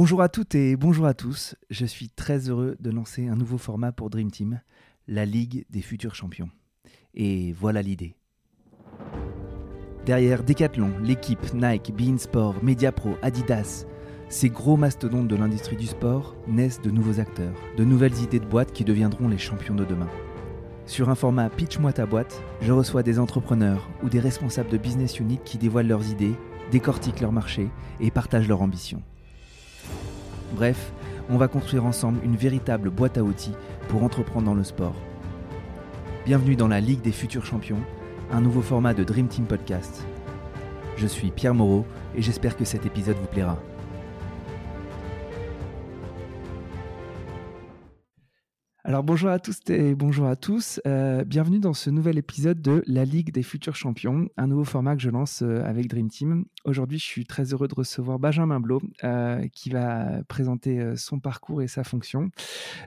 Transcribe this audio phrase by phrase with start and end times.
[0.00, 1.56] Bonjour à toutes et bonjour à tous.
[1.68, 4.62] Je suis très heureux de lancer un nouveau format pour Dream Team,
[5.06, 6.48] la Ligue des futurs champions.
[7.12, 8.16] Et voilà l'idée.
[10.06, 13.84] Derrière Decathlon, l'équipe Nike, Beansport, Mediapro, Adidas,
[14.30, 18.46] ces gros mastodontes de l'industrie du sport naissent de nouveaux acteurs, de nouvelles idées de
[18.46, 20.08] boîtes qui deviendront les champions de demain.
[20.86, 25.20] Sur un format Pitch-moi ta boîte, je reçois des entrepreneurs ou des responsables de business
[25.20, 26.36] unit qui dévoilent leurs idées,
[26.70, 27.68] décortiquent leur marché
[28.00, 29.02] et partagent leurs ambitions.
[30.52, 30.92] Bref,
[31.28, 33.54] on va construire ensemble une véritable boîte à outils
[33.88, 34.94] pour entreprendre dans le sport.
[36.26, 37.80] Bienvenue dans la Ligue des futurs champions,
[38.32, 40.04] un nouveau format de Dream Team Podcast.
[40.96, 43.58] Je suis Pierre Moreau et j'espère que cet épisode vous plaira.
[48.90, 50.80] Alors bonjour à tous et bonjour à tous.
[50.84, 54.96] Euh, bienvenue dans ce nouvel épisode de la Ligue des futurs champions, un nouveau format
[54.96, 56.44] que je lance euh, avec Dream Team.
[56.64, 61.62] Aujourd'hui, je suis très heureux de recevoir Benjamin Blot euh, qui va présenter son parcours
[61.62, 62.32] et sa fonction.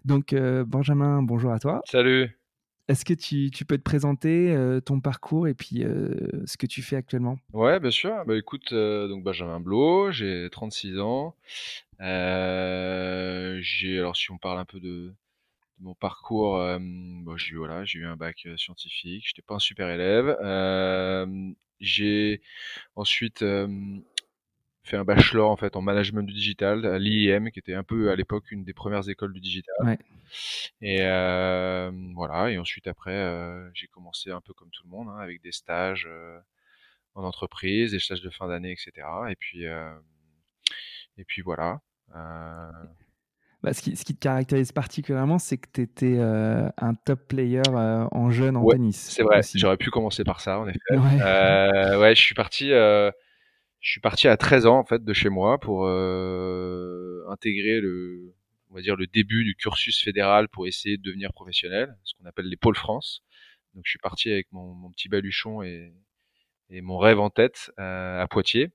[0.03, 1.81] Donc Benjamin, bonjour à toi.
[1.85, 2.37] Salut.
[2.89, 4.53] Est-ce que tu, peux te présenter
[4.85, 5.85] ton parcours et puis
[6.45, 7.37] ce que tu fais actuellement?
[7.53, 8.25] Ouais, bien sûr.
[8.27, 11.33] Bah, écoute, donc Benjamin Blot, j'ai 36 ans.
[12.01, 15.13] j'ai alors si on parle un peu de
[15.79, 16.59] mon parcours,
[17.37, 20.37] j'ai voilà, j'ai eu un bac scientifique, j'étais pas un super élève.
[21.79, 22.41] j'ai
[22.95, 23.43] ensuite
[24.85, 28.11] fait un bachelor en fait en management du digital à l'IEM, qui était un peu
[28.11, 29.75] à l'époque une des premières écoles du digital.
[30.81, 30.99] Et
[32.15, 35.51] voilà, et ensuite après, j'ai commencé un peu comme tout le monde, hein, avec des
[35.51, 36.09] stages
[37.15, 39.07] en entreprise, des stages de fin d'année, etc.
[39.29, 39.63] Et puis,
[41.17, 41.81] et puis voilà.
[43.63, 47.29] Bah, ce, qui, ce, qui, te caractérise particulièrement, c'est que tu étais euh, un top
[47.29, 48.97] player euh, en jeune en tennis.
[49.09, 50.79] C'est vrai, j'aurais pu commencer par ça, en effet.
[50.91, 52.67] Ouais, euh, ouais je suis parti.
[52.69, 53.11] Je
[53.79, 58.33] suis parti à 13 ans en fait de chez moi pour intégrer le,
[58.69, 62.25] on va dire le début du cursus fédéral pour essayer de devenir professionnel, ce qu'on
[62.25, 63.23] appelle les pôles France.
[63.75, 65.93] Donc je suis parti avec mon, mon petit baluchon et,
[66.69, 68.71] et, mon rêve en tête à Poitiers,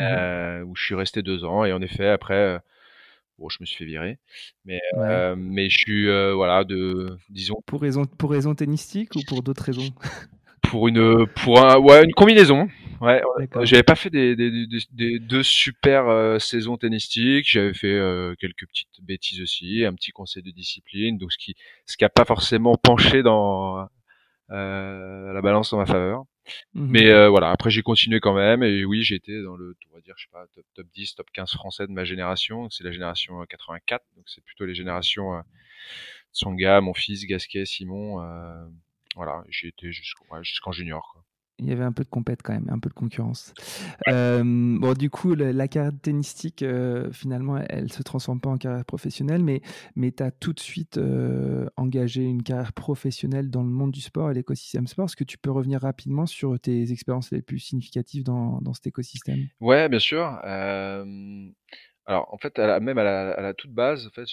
[0.00, 1.64] mmh où je suis resté deux ans.
[1.64, 2.60] Et en effet, après,
[3.42, 4.18] Bon, je me suis fait virer,
[4.64, 9.20] mais euh, mais je suis euh, voilà de disons pour raison pour raison tennistique ou
[9.26, 9.90] pour d'autres raisons?
[10.62, 12.68] Pour une pour un ouais une combinaison.
[13.00, 13.20] Ouais
[13.62, 17.98] j'avais pas fait des, des, des, deux super euh, saisons tennistiques j'avais fait
[18.38, 22.08] quelques petites bêtises aussi un petit conseil de discipline donc ce qui ce qui a
[22.08, 23.88] pas forcément penché dans
[24.48, 26.24] la balance en ma faveur
[26.74, 29.94] Mmh Mais euh, voilà, après j'ai continué quand même et oui, j'étais dans le, on
[29.94, 32.68] va dire, je sais pas, top, top 10, top 15 français de ma génération.
[32.70, 35.40] C'est la génération 84, euh, donc c'est plutôt les générations euh,
[36.32, 38.22] Tsonga, mon fils, Gasquet, Simon.
[38.22, 38.64] Euh,
[39.16, 41.22] voilà, j'ai été jusqu'en junior.
[41.58, 43.54] Il y avait un peu de compète quand même, un peu de concurrence.
[44.08, 48.58] Euh, bon, du coup, la, carrière tennistique, euh, finalement, elle ne se transforme pas en
[48.58, 49.62] carrière professionnelle, mais,
[49.94, 54.00] mais tu as tout de suite euh, engagé une carrière professionnelle dans le monde du
[54.00, 55.04] sport et l'écosystème sport.
[55.06, 58.86] Est-ce que tu peux revenir rapidement sur tes expériences les plus significatives dans, dans cet
[58.86, 59.46] écosystème?
[59.60, 60.24] Ouais, bien sûr.
[60.24, 61.06] alors,
[62.08, 64.26] en fait, même à la, toute base, en fait,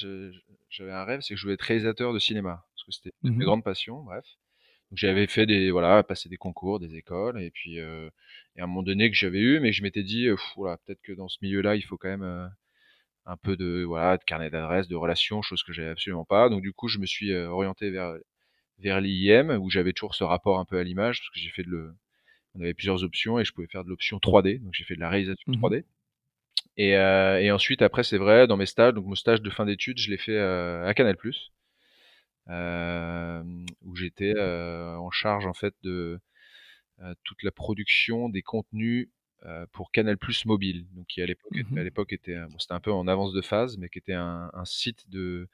[0.69, 3.36] j'avais un rêve, c'est que je voulais être réalisateur de cinéma, parce que c'était une
[3.36, 4.25] mmh grande passion, bref
[4.92, 8.10] j'avais fait des voilà, passer des concours, des écoles, et puis euh,
[8.56, 11.14] et à un moment donné que j'avais eu, mais je m'étais dit, voilà, peut-être que
[11.14, 12.48] dans ce milieu-là, il faut quand même euh,
[13.26, 16.50] un peu de voilà, de carnet d'adresses, de relations, chose que j'avais absolument pas.
[16.50, 18.16] Donc du coup, je me suis euh, orienté vers
[18.80, 21.64] vers l'IIM où j'avais toujours ce rapport un peu à l'image parce que j'ai fait
[21.64, 21.96] de le
[22.56, 25.02] on avait plusieurs options et je pouvais faire de l'option 3D, donc j'ai fait de
[25.02, 25.82] la réalisation 3D.
[25.82, 25.84] Mmh
[26.78, 29.66] et, euh, et ensuite, après, c'est vrai, dans mes stages, donc mon stage de fin
[29.66, 31.32] d'études, je l'ai fait à Canal+ euh,
[32.50, 36.20] où j'étais en charge en fait de
[37.24, 39.10] toute la production des contenus
[39.72, 43.08] pour Canal Plus mobile, donc qui à l'époque mmh était bon, c'était un peu en
[43.08, 45.48] avance de phase, mais qui était un, un site de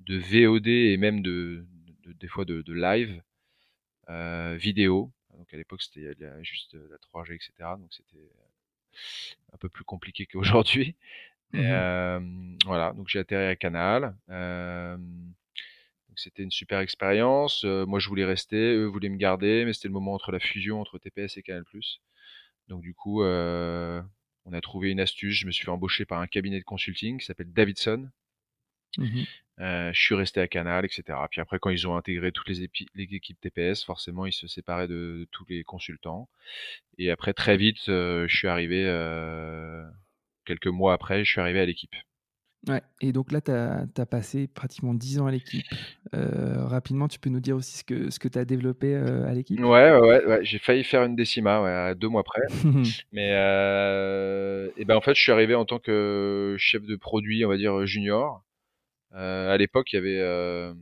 [0.00, 1.66] de VOD et même de,
[2.04, 3.22] de des fois de, de live
[4.08, 5.12] euh, vidéo.
[5.36, 7.52] Donc à l'époque c'était juste la 3G etc.
[7.78, 8.30] Donc c'était
[9.52, 10.96] un peu plus compliqué qu'aujourd'hui.
[11.52, 12.20] Mmh euh,
[12.64, 14.16] voilà, donc j'ai atterri à Canal.
[14.28, 14.96] Euh,
[16.16, 17.64] c'était une super expérience.
[17.64, 20.40] Euh, moi, je voulais rester, eux voulaient me garder, mais c'était le moment entre la
[20.40, 21.64] fusion entre TPS et Canal+.
[22.68, 24.02] Donc du coup, euh,
[24.44, 25.36] on a trouvé une astuce.
[25.36, 28.10] Je me suis fait embaucher par un cabinet de consulting qui s'appelle Davidson.
[28.98, 29.22] Mmh
[29.60, 31.16] euh, je suis resté à Canal, etc.
[31.30, 35.28] Puis après, quand ils ont intégré toutes les, équipes TPS, forcément, ils se séparaient de,
[35.30, 36.28] tous les consultants.
[36.98, 38.82] Et après, très vite, je suis arrivé,
[40.44, 41.94] quelques mois après, je suis arrivé à l'équipe.
[42.68, 45.64] Ouais, et donc là, tu as, passé pratiquement 10 ans à l'équipe.
[46.14, 49.26] Euh, rapidement, tu peux nous dire aussi ce que, ce que tu as développé euh,
[49.26, 49.60] à l'équipe?
[49.60, 52.42] Ouais, ouais, ouais, j'ai failli faire une décima ouais, à deux mois près.
[53.12, 57.44] Mais euh, et ben en fait, je suis arrivé en tant que chef de produit,
[57.44, 58.42] on va dire junior.
[59.12, 60.74] à l'époque, il y avait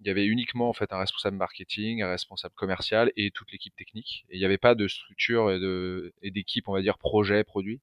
[0.00, 3.74] il y avait uniquement en fait un responsable marketing, un responsable commercial et toute l'équipe
[3.74, 4.26] technique.
[4.28, 7.80] Et il n'y avait pas de structure et d'équipe, on va dire projet, produit.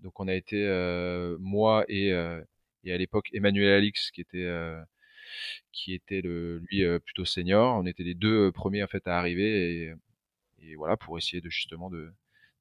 [0.00, 0.66] Donc on a été
[1.38, 2.12] moi et
[2.84, 4.80] et à l'époque Emmanuel Alix qui était euh,
[5.72, 7.76] qui était le, lui euh, plutôt senior.
[7.76, 9.94] On était les deux premiers en fait à arriver
[10.62, 12.10] et, voilà pour essayer de justement de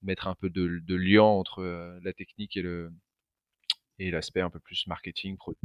[0.01, 2.91] mettre un peu de, lien entre euh, la technique et le
[3.99, 5.61] et l'aspect un peu plus marketing produit.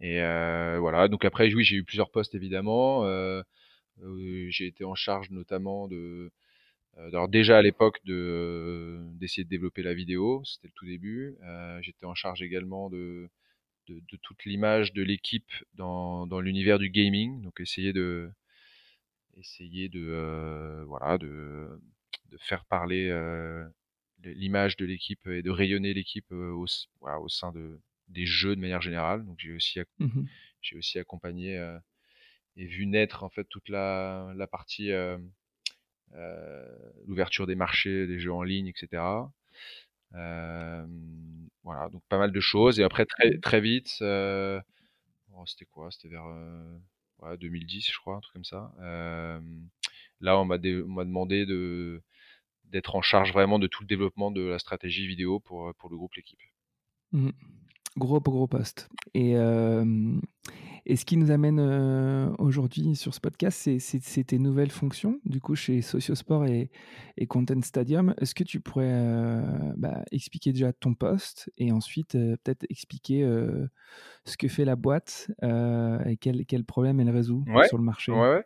[0.00, 1.08] Et euh, voilà.
[1.08, 3.06] Donc après, oui, j'ai eu plusieurs postes évidemment.
[3.06, 3.42] Euh,
[4.48, 6.30] j'ai été en charge notamment de
[6.98, 11.36] alors déjà à l'époque de d'essayer de développer la vidéo, c'était le tout début.
[11.42, 13.30] Euh, J'étais en charge également de
[13.92, 17.42] de, de toute l'image de l'équipe dans, dans l'univers du gaming.
[17.42, 18.30] Donc essayer de
[19.36, 21.80] essayer de euh, voilà de,
[22.30, 23.66] de faire parler euh,
[24.24, 26.66] l'image de l'équipe et de rayonner l'équipe euh, au,
[27.00, 29.24] voilà, au sein de des jeux de manière générale.
[29.24, 30.22] Donc j'ai aussi mmh
[30.60, 31.56] j'ai aussi accompagné
[32.56, 34.92] et vu naître en fait toute la, la partie
[37.06, 39.02] l'ouverture des marchés, des jeux en ligne, etc.
[40.12, 42.80] Voilà, donc pas mal de choses.
[42.80, 45.90] Et après, très, très vite, oh, c'était quoi?
[45.90, 48.72] C'était vers euh, 2010, je crois, un truc comme ça.
[50.20, 52.02] Là, on m'a demandé de
[52.64, 55.96] d'être en charge vraiment de tout le développement de la stratégie vidéo pour, pour le
[55.96, 56.40] groupe L'équipe.
[57.12, 57.30] Mmh.
[57.96, 58.88] Gros, gros poste.
[59.14, 59.36] Et,
[60.84, 65.40] et ce qui nous amène euh, aujourd'hui sur ce podcast, c'est tes nouvelles fonctions, du
[65.40, 66.70] coup, chez Sociosport et,
[67.16, 68.14] et Content Stadium.
[68.20, 69.42] Est-ce que tu pourrais euh,
[69.76, 73.22] bah, expliquer déjà ton poste et ensuite euh, peut-être expliquer
[74.24, 78.10] ce que fait la boîte et quel, quel, problème elle résout sur le marché?
[78.10, 78.42] Ouais,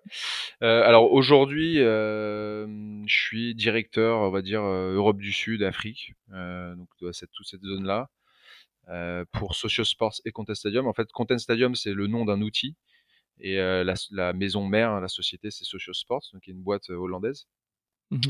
[0.60, 2.66] Alors aujourd'hui, je
[3.06, 8.10] suis directeur, on va dire, Europe du Sud, Afrique, donc cette, toute cette zone-là.
[8.88, 10.86] Euh, pour Sociosports et Content Stadium.
[10.86, 12.76] En fait, Content Stadium, c'est le nom d'un outil.
[13.40, 16.90] Et euh, la, la, maison mère, la société, c'est Sociosports, donc qui est une boîte
[16.90, 17.48] euh, hollandaise.
[18.10, 18.20] Mmh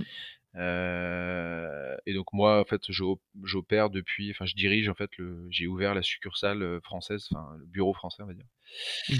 [0.55, 2.81] euh, et donc moi, en fait,
[3.43, 5.11] j'opère depuis, enfin, je dirige en fait
[5.51, 8.47] j'ai ouvert la succursale française, enfin le bureau français, on va dire.
[9.11, 9.15] Mmh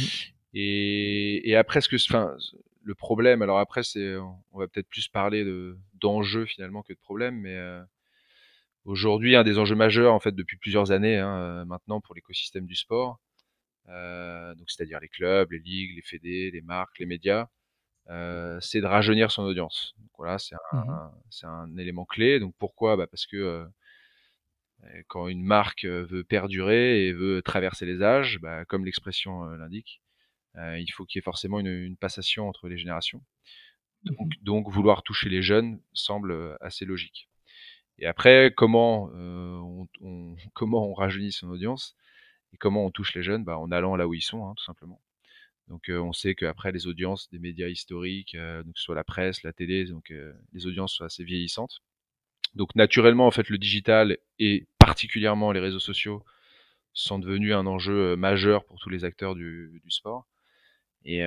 [0.55, 2.35] et, et, après, ce que, enfin,
[2.83, 6.99] le problème, alors après, c'est, on va peut-être plus parler de d'enjeux finalement que de
[6.99, 7.83] problèmes, mais euh,
[8.87, 12.67] aujourd'hui un des enjeux majeurs en fait depuis plusieurs années hein, euh, maintenant pour l'écosystème
[12.67, 13.21] du sport.
[13.89, 17.49] Euh, donc c'est-à-dire les clubs, les ligues, les fédés, les marques, les médias,
[18.09, 19.95] euh, c'est de rajeunir son audience.
[19.99, 21.11] Donc voilà, c'est un, mmh
[21.45, 22.41] un élément clé.
[22.41, 22.97] Donc pourquoi?
[22.97, 23.67] Bah Parce que euh,
[25.09, 30.03] quand une marque veut perdurer et veut traverser les âges, bah, comme l'expression l'indique,
[30.57, 33.23] il faut qu'il y ait forcément une, une, passation entre les générations.
[34.05, 37.29] Donc, mmh donc vouloir toucher les jeunes semble assez logique.
[37.99, 39.59] Et après, comment, euh,
[40.01, 41.97] on, comment on rajeunit son audience
[42.53, 43.45] et comment on touche les jeunes?
[43.45, 45.01] Bah, En allant là où ils sont, hein, tout simplement.
[45.69, 48.95] Donc euh, on sait qu'après les audiences des médias historiques, euh, donc que ce soit
[48.95, 50.13] la presse, la télé, donc
[50.53, 51.83] les audiences sont assez vieillissantes.
[52.55, 56.25] Donc naturellement, en fait, le digital et particulièrement les réseaux sociaux
[56.93, 60.27] sont devenus un enjeu majeur pour tous les acteurs du, sport.
[61.05, 61.23] Et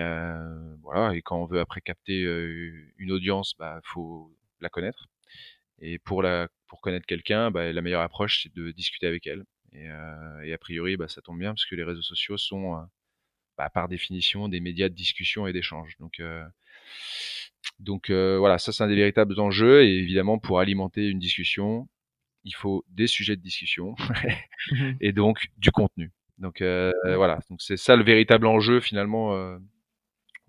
[0.82, 1.16] voilà.
[1.16, 2.22] Et quand on veut après capter
[2.98, 5.08] une audience, bah faut la connaître.
[5.82, 9.44] Et pour, la, pour connaître quelqu'un, bah, la meilleure approche, c'est de discuter avec elle.
[9.74, 12.76] Et, euh, et a priori, bah, ça tombe bien parce que les réseaux sociaux sont,
[12.76, 12.82] euh,
[13.58, 15.98] bah, par définition, des médias de discussion et d'échange.
[16.00, 16.46] Donc, euh,
[17.80, 19.84] donc voilà, ça c'est un des véritables enjeux.
[19.84, 21.88] Et évidemment, pour alimenter une discussion,
[22.44, 23.96] il faut des sujets de discussion
[24.72, 26.12] mmh et donc du contenu.
[26.40, 29.58] Donc euh, voilà, donc c'est ça le véritable enjeu finalement euh,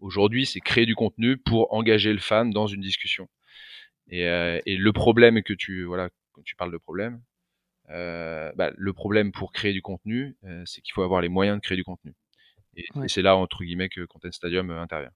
[0.00, 3.28] aujourd'hui, c'est créer du contenu pour engager le fan dans une discussion.
[4.10, 7.22] Et, euh, et, le problème que tu voilà, quand tu parles de problème,
[7.90, 11.56] euh, bah, le problème pour créer du contenu, euh, c'est qu'il faut avoir les moyens
[11.58, 12.14] de créer du contenu.
[12.76, 13.06] Et, ouais.
[13.06, 15.12] et c'est là entre guillemets que Content Stadium intervient.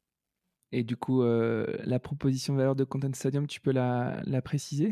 [0.73, 4.43] Et du coup, euh, la proposition de valeur de Content Stadium, tu peux la, la
[4.43, 4.91] préciser?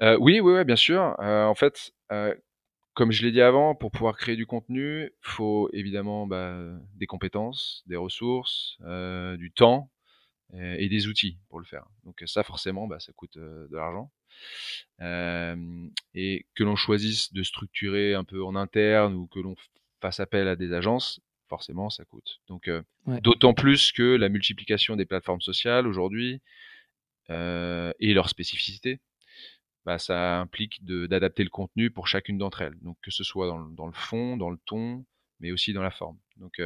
[0.00, 1.16] Euh, Oui, oui, oui, bien sûr.
[1.18, 1.92] en fait,
[2.94, 6.56] comme je l'ai dit avant, pour pouvoir créer du contenu, faut évidemment bah,
[6.94, 8.78] des compétences, des ressources,
[9.38, 9.90] du temps,
[10.54, 11.86] et des outils pour le faire.
[12.04, 14.10] Donc ça, forcément, bah, ça coûte euh, de l'argent.
[16.14, 19.56] Et que l'on choisisse de structurer un peu en interne ou que l'on
[20.00, 22.40] fasse appel à des agences, forcément, ça coûte.
[22.48, 23.20] Donc, euh, ouais.
[23.20, 26.40] d'autant plus que la multiplication des plateformes sociales aujourd'hui
[27.30, 29.00] euh, et leurs spécificités.
[29.84, 32.78] bah, ça implique d'adapter le contenu pour chacune d'entre elles.
[32.82, 35.04] Donc que ce soit dans le, dans le, fond, dans le ton,
[35.40, 36.18] mais aussi dans la forme.
[36.36, 36.60] Donc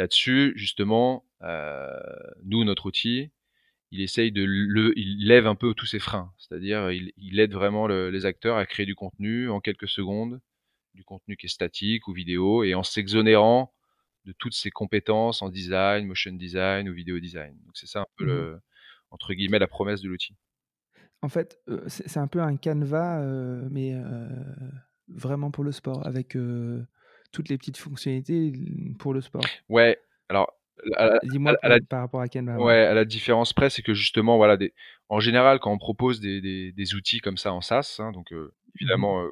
[0.00, 1.24] là-dessus, justement,
[2.42, 3.30] nous, notre outil,
[3.92, 6.32] il essaye de le, il lève un peu tous ses freins.
[6.38, 10.40] C'est-à-dire, il, il, aide vraiment les acteurs à créer du contenu en quelques secondes,
[10.94, 13.72] du contenu qui est statique ou vidéo, et en s'exonérant
[14.24, 17.56] de toutes ses compétences en design, motion design ou vidéo design.
[17.64, 18.60] Donc c'est ça un peu mmh le,
[19.10, 20.36] entre guillemets la promesse de l'outil.
[21.22, 23.22] En fait, c'est un peu un canevas,
[23.70, 23.94] mais
[25.08, 26.36] vraiment pour le sport, avec
[27.32, 28.52] toutes les petites fonctionnalités
[28.98, 29.44] pour le sport.
[29.68, 29.98] Ouais.
[30.28, 30.60] Alors
[31.24, 31.54] Dis-moi
[31.88, 32.58] par rapport à Canva.
[32.58, 34.72] Ouais, à la différence près, c'est que justement, voilà, des,
[35.08, 38.32] en général, quand on propose des, des, des outils comme ça en SaaS, hein, donc
[38.32, 39.30] euh, mmh évidemment euh,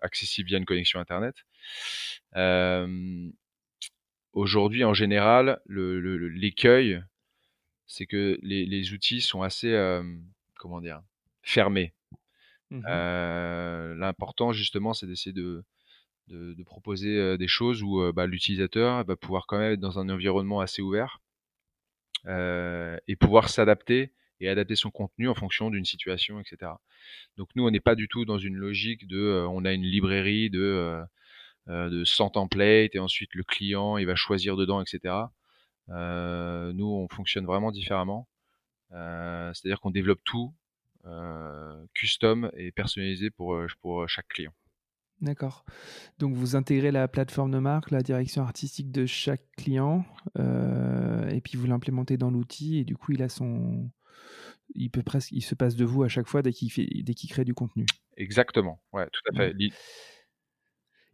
[0.00, 1.44] accessible via une connexion Internet,
[2.36, 3.28] euh,
[4.32, 7.02] aujourd'hui, en général, l'écueil, le,
[7.86, 9.72] c'est que les, les, outils sont assez,
[10.56, 11.02] comment dire,
[11.42, 11.92] fermés.
[12.70, 12.82] Mmh
[13.98, 15.64] l'important, justement, c'est d'essayer de,
[16.28, 20.60] de, proposer des choses où bah, l'utilisateur va pouvoir quand même être dans un environnement
[20.60, 21.20] assez ouvert
[22.26, 26.72] et pouvoir s'adapter et adapter son contenu en fonction d'une situation, etc.
[27.36, 30.50] Donc nous, on n'est pas du tout dans une logique de, on a une librairie
[30.50, 31.02] de,
[31.66, 35.14] de 100 templates et ensuite le client, il va choisir dedans, etc.
[35.88, 38.28] nous, on fonctionne vraiment différemment.
[38.90, 40.54] C'est-à-dire qu'on développe tout
[41.94, 44.52] custom et personnalisé pour, pour chaque client.
[45.22, 45.64] D'accord.
[46.18, 50.04] Donc vous intégrez la plateforme de marque, la direction artistique de chaque client,
[50.38, 53.90] euh, et puis vous l'implémentez dans l'outil, et du coup il a son,
[54.74, 57.14] il peut presque, il se passe de vous à chaque fois dès qu'il fait, dès
[57.14, 57.86] qu'il crée du contenu.
[58.18, 58.82] Exactement.
[58.92, 59.54] Ouais, tout à fait.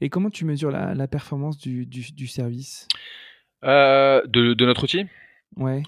[0.01, 2.89] Et comment tu mesures la, performance du, du, service?
[3.63, 5.07] Euh, de, de, notre outil?
[5.57, 5.85] Ouais.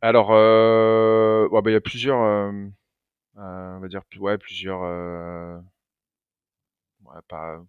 [0.00, 4.82] Alors, euh, bah, il y a plusieurs, on va dire, ouais, plusieurs
[7.28, 7.62] pas,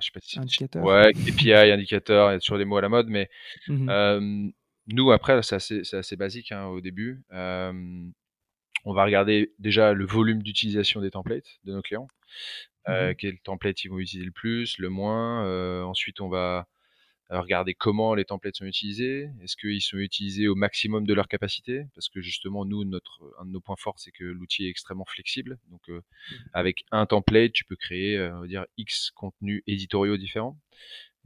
[0.00, 0.82] je sais pas si indicateur.
[0.82, 3.28] Ouais, KPI, indicateur, il y a toujours des mots à la mode, mais
[3.68, 4.50] mmh
[4.88, 7.22] nous après c'est assez, assez, basique hein, au début.
[7.30, 12.08] on va regarder déjà le volume d'utilisation des templates de nos clients.
[12.88, 15.84] Mmh quel template ils vont utiliser le plus, le moins.
[15.84, 16.66] ensuite, on va
[17.40, 19.30] regarder comment les templates sont utilisés.
[19.42, 21.86] Est-ce qu'ils sont utilisés au maximum de leur capacité?
[21.94, 25.04] Parce que justement, nous, notre, un de nos points forts, c'est que l'outil est extrêmement
[25.04, 25.58] flexible.
[25.70, 26.34] Donc, euh, mmh.
[26.52, 30.58] avec un template, tu peux créer, euh, on va dire, X contenus éditoriaux différents.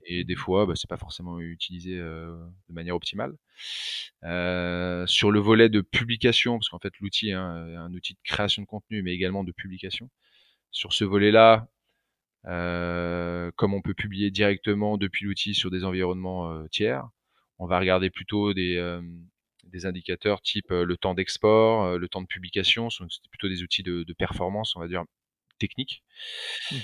[0.05, 0.39] Et des mmh.
[0.39, 2.37] fois, bah, c'est pas forcément utilisé euh,
[2.69, 3.37] de manière optimale.
[5.07, 8.67] sur le volet de publication, parce qu'en fait, l'outil est un outil de création de
[8.67, 10.09] contenu, mais également de publication.
[10.71, 11.76] Sur ce volet-là, euh,
[12.47, 17.09] comme on peut publier directement depuis l'outil sur des environnements euh, tiers,
[17.59, 19.03] on va regarder plutôt des, euh,
[19.65, 24.05] des indicateurs type le temps d'export, le temps de publication, c'est plutôt des outils de,
[24.05, 25.05] de, performance, on va dire
[25.59, 26.03] technique.
[26.71, 26.77] Mmh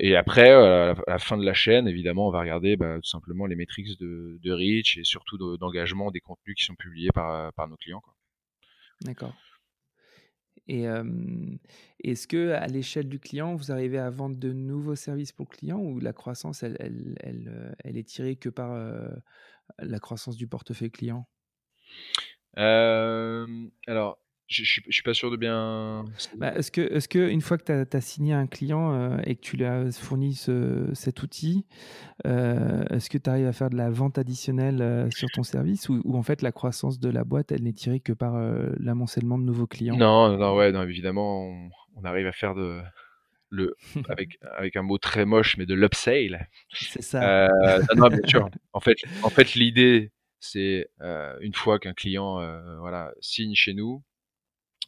[0.00, 3.46] et après, à la, fin de la chaîne, évidemment, on va regarder bah, tout simplement
[3.46, 7.68] les métriques de, de reach et surtout d'engagement des contenus qui sont publiés par, par
[7.68, 8.02] nos clients.
[9.02, 9.34] D'accord.
[10.68, 10.84] Et
[12.04, 15.56] est-ce que à l'échelle du client, vous arrivez à vendre de nouveaux services pour le
[15.56, 16.76] client ou la croissance, elle,
[17.20, 18.76] elle est tirée que par
[19.78, 21.26] la croissance du portefeuille client?
[23.86, 24.18] Alors,
[24.52, 26.04] je, ne suis pas sûr de bien.
[26.36, 29.34] Bah, est-ce que, est que une fois que tu as, signé un client euh, et
[29.34, 31.64] que tu lui as fourni cet outil,
[32.26, 35.88] euh, est-ce que tu arrives à faire de la vente additionnelle euh, sur ton service
[35.88, 38.34] ou, en fait la croissance de la boîte, elle n'est tirée que par
[38.78, 39.96] l'amoncellement de nouveaux clients?
[39.96, 41.50] Non, non, ouais, non, évidemment,
[41.96, 42.80] on, arrive à faire de
[43.48, 43.76] le
[44.08, 46.48] avec avec un mot très moche, mais de l'upsale.
[46.72, 47.48] C'est ça.
[47.96, 48.48] non, bien sûr.
[48.74, 50.88] En fait, en fait, l'idée c'est
[51.40, 52.40] une fois qu'un client
[52.80, 54.02] voilà signe chez nous,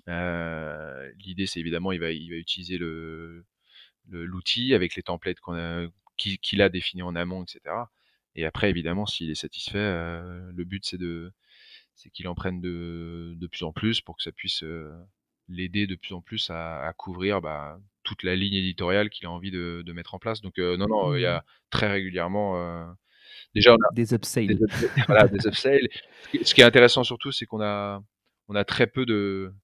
[0.06, 3.44] L'idée, c'est évidemment, il va, il va utiliser le
[4.10, 7.74] l'outil avec les templates qu'on a, qu'il a définis en amont, etc.
[8.36, 11.32] Et après, évidemment, s'il est satisfait, euh, le but, c'est de
[11.94, 14.92] c'est qu'il en prenne de, de plus en plus pour que ça puisse euh,
[15.48, 19.30] l'aider de plus en plus à, à couvrir bah, toute la ligne éditoriale qu'il a
[19.30, 20.40] envie de, de, mettre en place.
[20.40, 21.42] Donc, euh, non, non, il y a mmh.
[21.70, 22.58] très régulièrement.
[22.58, 22.84] Euh,
[23.54, 24.58] déjà, on a des upsales.
[25.06, 25.88] voilà, des upsales.
[26.42, 28.02] Ce qui est intéressant surtout, c'est qu'on a,
[28.48, 29.54] on a très peu de,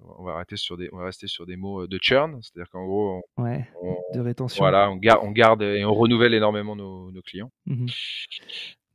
[0.00, 2.84] on va arrêter sur des, on va rester sur des mots de churn, c'est-à-dire qu'en
[2.84, 3.68] gros, on, ouais,
[4.14, 4.62] de rétention.
[4.62, 7.52] Voilà, on garde, on garde et on renouvelle énormément nos, nos clients.
[7.66, 7.86] Mmh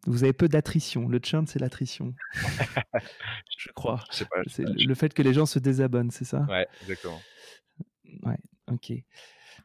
[0.08, 1.08] Vous avez peu d'attrition.
[1.08, 2.14] Le churn, c'est l'attrition.
[3.58, 4.04] Je crois.
[4.12, 4.28] C'est
[4.64, 6.46] le, le fait que les gens se désabonnent, c'est ça?
[6.50, 7.22] Ouais, exactement.
[8.24, 8.38] Ouais,
[8.72, 8.94] ok.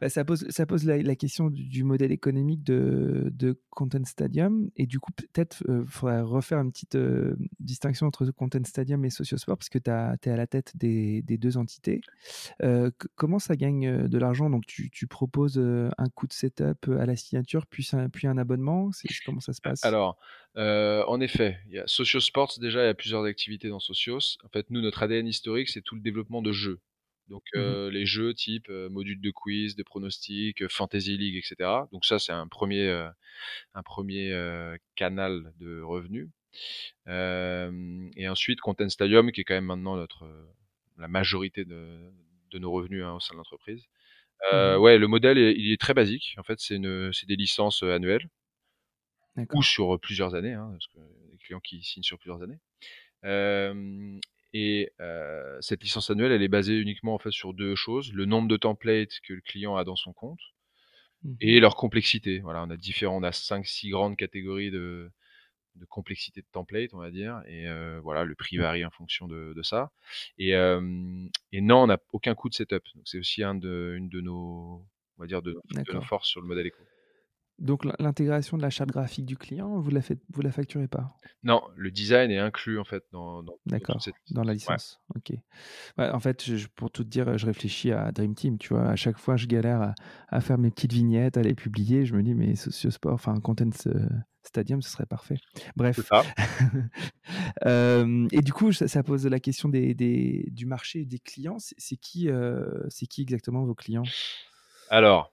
[0.00, 0.44] Bah, ça pose,
[0.84, 4.70] la, question du, modèle économique de, Content Stadium.
[4.76, 6.98] Et du coup, peut-être il faudrait refaire une petite
[7.60, 11.56] distinction entre Content Stadium et Sociosport, parce que tu es à la tête des, deux
[11.56, 12.00] entités.
[13.16, 14.50] comment ça gagne de l'argent?
[14.50, 18.90] Donc, tu, proposes un coût de setup à la signature, puis un, puis un abonnement?
[19.24, 19.84] Comment ça se passe?
[19.84, 20.18] Alors,
[20.56, 24.38] en effet, il y a Sociosports, déjà, il y a plusieurs activités dans Socios.
[24.44, 26.80] En fait, nous, notre ADN historique, c'est tout le développement de jeux.
[27.28, 31.70] Donc mmh les jeux type module de quiz, de pronostics, fantasy league, etc.
[31.92, 32.88] Donc ça c'est un premier
[33.74, 34.32] un premier
[34.96, 36.28] canal de revenus.
[37.06, 40.26] et ensuite Content Stadium qui est quand même maintenant notre
[40.96, 42.10] la majorité de,
[42.50, 43.84] de nos revenus hein, au sein de l'entreprise.
[44.52, 46.34] Mmh ouais, le modèle il est très basique.
[46.38, 46.80] En fait, c'est
[47.12, 48.28] c'est des licences annuelles
[49.52, 50.98] ou sur plusieurs années, hein, parce que
[51.30, 52.58] les clients qui signent sur plusieurs années.
[54.60, 54.92] Et
[55.60, 58.56] cette licence annuelle, elle est basée uniquement en fait sur deux choses le nombre de
[58.56, 60.40] templates que le client a dans son compte
[61.22, 62.40] mmh et leur complexité.
[62.40, 65.10] Voilà, on a différents, on a 5-6 grandes catégories de,
[65.76, 67.66] de complexité de templates, on va dire, et
[68.02, 69.90] voilà, le prix varie en fonction de, ça.
[70.38, 72.84] Et, et, non, on n'a aucun coût de setup.
[72.94, 74.84] Donc c'est aussi un de, une de nos,
[75.18, 76.82] on va dire, de, de nos forces sur le modèle éco.
[77.58, 81.16] Donc l'intégration de la charte graphique du client, vous la faites, vous la facturez pas?
[81.42, 83.58] Non, le design est inclus en fait dans, dans,
[84.30, 85.00] dans la licence.
[85.16, 85.32] Ok.
[85.98, 86.44] en fait,
[86.76, 88.58] pour tout te dire, je réfléchis à Dream Team.
[88.58, 89.94] Tu vois, à chaque fois, je galère
[90.28, 92.06] à, faire mes petites vignettes, à les publier.
[92.06, 94.08] Je me dis, mais Sociosport, enfin Content euh,
[94.42, 95.38] Stadium, ce serait parfait.
[95.76, 96.00] Bref.
[96.06, 96.22] Ça.
[97.66, 101.56] euh, et du coup, ça, pose la question des, des, du marché des clients.
[101.58, 104.04] C'est qui, euh, c'est qui exactement vos clients?
[104.90, 105.32] Alors,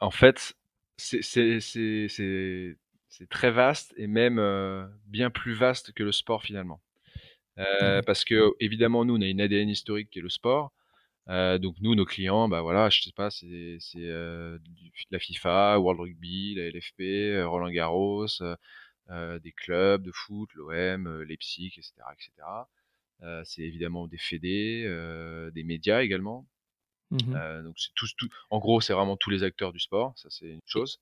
[0.00, 0.54] en fait,
[1.02, 2.76] c'est
[3.28, 4.40] très vaste et même
[5.06, 6.80] bien plus vaste que le sport finalement.
[7.56, 8.00] Mmh.
[8.06, 10.72] Parce que évidemment, nous, on a une ADN historique qui est le sport.
[11.28, 13.78] donc nous, nos clients, bah voilà, je sais pas, c'est
[15.10, 18.26] la FIFA, World Rugby, la LFP, Roland Garros,
[19.08, 22.30] des clubs de foot, l'OM, Leipzig, etc., etc.
[23.44, 24.84] c'est évidemment des fédés,
[25.54, 26.46] des médias également.
[27.12, 28.06] Mmh donc c'est tout,
[28.48, 30.98] en gros, c'est vraiment tous les acteurs du sport, ça c'est une chose.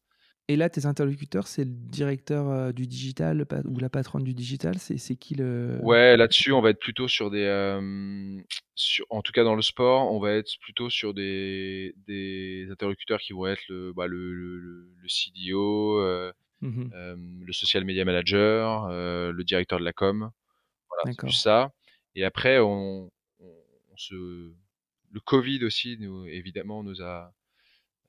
[0.48, 5.14] Et là, tes interlocuteurs, c'est le directeur du digital ou la patronne du digital C'est
[5.14, 5.78] qui le.
[5.80, 7.46] Ouais, là-dessus, on va être plutôt sur des.
[8.74, 13.20] sur, en tout cas, dans le sport, on va être plutôt sur des, des interlocuteurs
[13.20, 16.00] qui vont être le, bah, le, le, CDO,
[16.62, 16.90] mmh
[17.46, 20.32] le social media manager, le directeur de la com.
[20.88, 21.70] Voilà, c'est ça.
[22.16, 24.52] Et après, on, on se
[25.10, 27.34] le Covid aussi, nous, évidemment, nous a.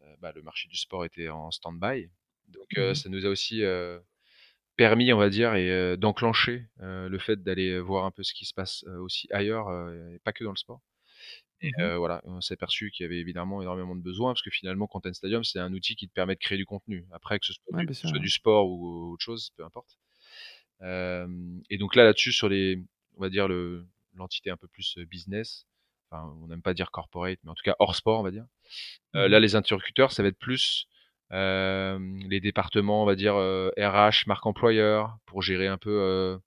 [0.02, 2.10] Euh, bah, le marché du sport était en stand-by.
[2.48, 4.00] Donc, euh, mmh ça nous a aussi euh,
[4.76, 8.54] permis, on va dire, et d'enclencher le fait d'aller voir un peu ce qui se
[8.54, 9.70] passe aussi ailleurs,
[10.14, 10.82] et pas que dans le sport.
[11.62, 14.50] Et mmh voilà, on s'est aperçu qu'il y avait évidemment énormément de besoins, parce que
[14.50, 17.06] finalement, Content Stadium, c'est un outil qui te permet de créer du contenu.
[17.12, 19.98] Après, que ce soit, du, sport ou autre chose, peu importe.
[20.82, 22.84] et donc là, là-dessus, sur les,
[23.18, 23.48] on va dire,
[24.16, 25.68] l'entité un peu plus business,
[26.12, 28.46] on n'aime pas dire corporate, mais en tout cas hors sport, on va dire.
[29.16, 30.88] Euh, mmh là, les interlocuteurs, ça va être plus
[31.32, 36.38] les départements, on va dire RH, marque employeur, pour gérer un peu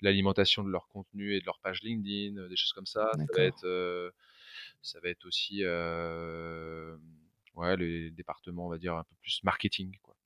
[0.00, 3.10] l'alimentation de leur contenu et de leur page LinkedIn, des choses comme ça.
[3.16, 4.12] Ça va être,
[4.82, 5.62] ça va être aussi
[7.54, 9.96] ouais, les départements, on va dire un peu plus marketing.
[10.02, 10.16] Quoi.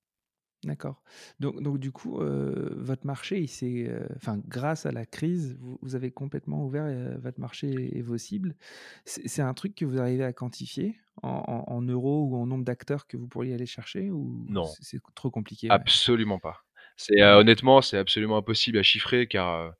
[0.64, 1.00] D'accord.
[1.38, 5.94] Donc, donc du coup, euh, votre marché, il euh, enfin, grâce à la crise, vous,
[5.94, 8.56] avez complètement ouvert euh, votre marché et, vos cibles.
[9.04, 13.16] C'est un truc que vous arrivez à quantifier en, euros ou en nombre d'acteurs que
[13.16, 16.64] vous pourriez aller chercher ou Non, c'est trop compliqué absolument pas.
[16.96, 19.72] C'est honnêtement, c'est absolument impossible à chiffrer car,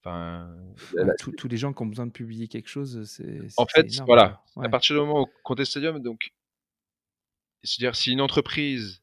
[0.00, 0.54] enfin,
[1.16, 4.68] tous les gens qui ont besoin de publier quelque chose, c'est en fait, voilà, à
[4.68, 6.32] partir du moment où Contest Stadium, donc,
[7.62, 9.01] c'est-à-dire si une entreprise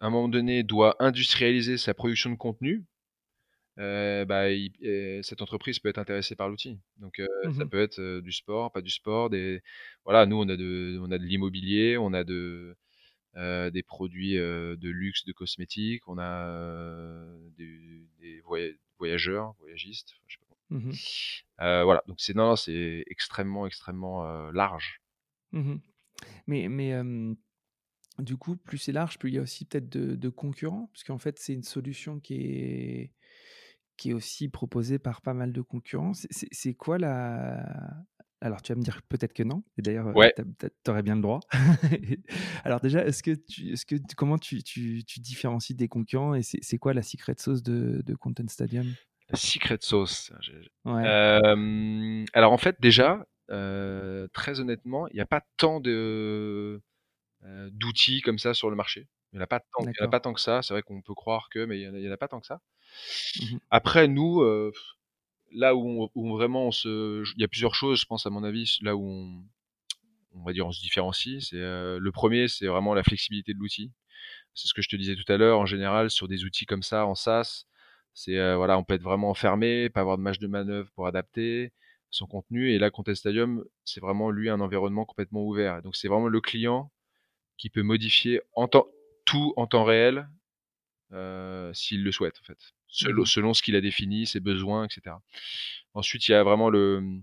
[0.00, 2.84] à un moment donné, doit industrialiser sa production de contenu,
[3.78, 6.80] euh, bah, euh, cette entreprise peut être intéressée par l'outil.
[6.96, 9.30] Donc, euh, ça mmh peut être du sport, pas du sport.
[9.30, 9.62] Des,
[10.04, 12.76] voilà, nous, on a de, on a de l'immobilier, on a de,
[13.36, 17.24] des produits de luxe, de cosmétiques, on a
[17.56, 18.42] des,
[18.98, 20.14] voyageurs, voyagistes.
[20.26, 25.00] Je sais pas mmh voilà, donc c'est non, c'est extrêmement, extrêmement large.
[25.52, 25.76] Mmh
[26.48, 26.92] mais, mais
[28.18, 31.18] du coup, plus c'est large, plus il y a aussi peut-être de, concurrents, parce qu'en
[31.18, 33.12] fait, c'est une solution qui est,
[33.96, 36.12] qui est aussi proposée par pas mal de concurrents.
[36.30, 37.64] C'est quoi la...
[38.40, 40.32] Alors, tu vas me dire peut-être que non, et d'ailleurs, ouais.
[40.60, 41.40] tu aurais bien le droit.
[42.64, 46.42] Alors déjà, est-ce que tu, est-ce que, comment tu, tu, tu, différencies des concurrents, et
[46.42, 48.86] c'est quoi la secret sauce de, de Content Stadium?
[49.30, 50.32] La secret sauce
[50.84, 52.24] ouais.
[52.32, 56.80] Alors en fait, déjà, très honnêtement, il n'y a pas tant de
[57.42, 59.06] d'outils comme ça sur le marché.
[59.32, 60.62] Il n'y en a pas tant, a pas tant que ça.
[60.62, 62.60] C'est vrai qu'on peut croire que, mais il n'y en, a pas tant que ça.
[63.40, 64.42] Mmh Après, nous,
[65.52, 68.78] là où, vraiment on se, il y a plusieurs choses, je pense à mon avis,
[68.82, 69.44] là où on,
[70.32, 71.46] on va dire, on se différencie.
[71.50, 73.92] C'est le premier, c'est vraiment la flexibilité de l'outil.
[74.54, 75.58] C'est ce que je te disais tout à l'heure.
[75.58, 77.64] En général, sur des outils comme ça, en SaaS,
[78.14, 81.72] c'est voilà, on peut être vraiment enfermé, pas avoir de marge de manœuvre pour adapter
[82.10, 82.72] son contenu.
[82.72, 85.82] Et là, Content Stadium, c'est vraiment lui un environnement complètement ouvert.
[85.82, 86.90] donc c'est vraiment le client
[87.58, 88.86] qui peut modifier en temps,
[89.24, 90.28] tout en temps réel
[91.12, 94.86] euh, s'il le souhaite en fait, selon, mmh selon ce qu'il a défini, ses besoins,
[94.86, 95.16] etc.
[95.94, 97.20] Ensuite, il y a vraiment le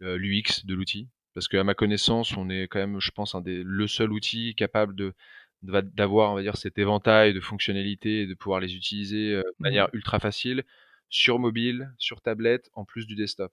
[0.00, 3.62] l'UX de l'outil, parce qu'à ma connaissance, on est quand même, je pense, un des,
[3.64, 5.14] le seul outil capable de
[5.62, 9.48] d'avoir, on va dire, cet éventail de fonctionnalités et de pouvoir les utiliser euh, de
[9.48, 10.62] mmh manière ultra facile
[11.08, 13.52] sur mobile, sur tablette, en plus du desktop.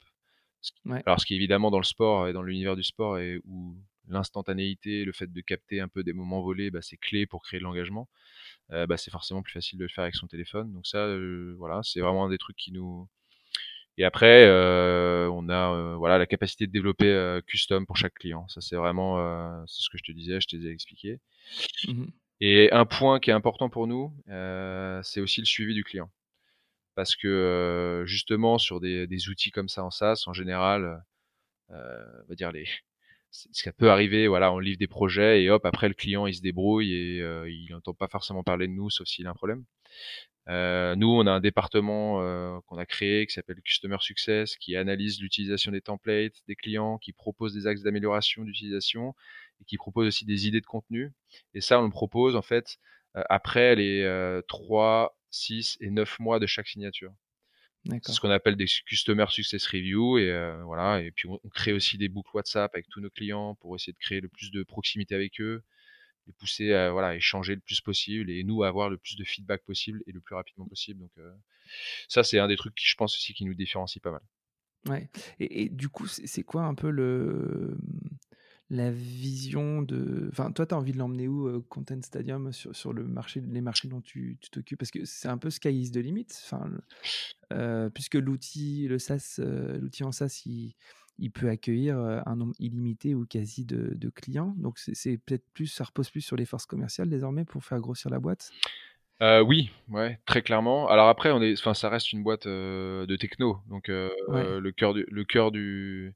[1.06, 3.76] Alors, ce qui est évidemment dans le sport et dans l'univers du sport et où
[4.08, 7.60] l'instantanéité, le fait de capter un peu des moments volés, bah, c'est clé pour créer
[7.60, 8.10] de l'engagement.
[8.72, 10.74] Euh, bah, c'est forcément plus facile de le faire avec son téléphone.
[10.74, 13.08] Donc ça, euh, voilà, c'est vraiment un des trucs qui nous.
[13.98, 18.48] Et après, euh, on a voilà la capacité de développer custom pour chaque client.
[18.48, 19.18] Ça, c'est vraiment,
[19.68, 21.20] c'est ce que je te disais, je t'ai expliqué.
[21.88, 22.06] Mmh
[22.40, 24.14] Et un point qui est important pour nous,
[25.04, 26.10] c'est aussi le suivi du client
[26.96, 31.04] parce que justement sur des, des, outils comme ça en SaaS, en général,
[31.70, 32.66] on va dire les,
[33.32, 36.41] ça peut arriver, voilà, on livre des projets et hop, après le client il se
[36.41, 39.63] débrouille et euh, il n'entend pas forcément parler de nous sauf s'il a un problème.
[40.50, 44.76] Euh, nous, on a un département euh, qu'on a créé qui s'appelle Customer Success, qui
[44.76, 49.13] analyse l'utilisation des templates des clients, qui propose des axes d'amélioration d'utilisation
[49.62, 51.13] et qui propose aussi des idées de contenu.
[51.54, 52.78] Et ça, on le propose en fait
[53.13, 57.13] après les 3, 6 et 9 mois de chaque signature.
[57.86, 60.17] C'est ce qu'on appelle des Customer Success Review.
[60.17, 61.02] Et euh, voilà.
[61.02, 63.98] Et puis on, crée aussi des boucles WhatsApp avec tous nos clients pour essayer de
[63.98, 65.63] créer le plus de proximité avec eux,
[66.28, 69.63] les pousser à voilà, échanger le plus possible et nous avoir le plus de feedback
[69.63, 71.00] possible et le plus rapidement possible.
[71.00, 71.34] Donc euh,
[72.08, 74.22] ça, c'est un des trucs qui, je pense aussi, qui nous différencie pas mal.
[74.88, 75.10] Ouais.
[75.39, 77.78] Et, et du coup, c'est quoi un peu le
[78.71, 80.29] la vision de.
[80.31, 83.60] Enfin, toi, tu as envie de l'emmener où, Content Stadium, sur, sur le marché, les
[83.60, 84.79] marchés dont tu t'occupes?
[84.79, 86.27] Parce que c'est un peu sky is the limit.
[86.45, 86.71] Enfin,
[87.93, 89.41] puisque l'outil, le SaaS,
[89.79, 90.73] l'outil en SaaS, il,
[91.19, 94.55] il, peut accueillir un nombre illimité ou quasi de, de clients.
[94.57, 98.10] Donc, c'est peut-être plus, ça repose plus sur les forces commerciales désormais pour faire grossir
[98.10, 98.51] la boîte?
[99.19, 100.88] oui, ouais, très clairement.
[100.88, 105.05] Alors après, on est, enfin, ça reste une boîte de techno, donc le cœur du,
[105.12, 106.15] le cœur du,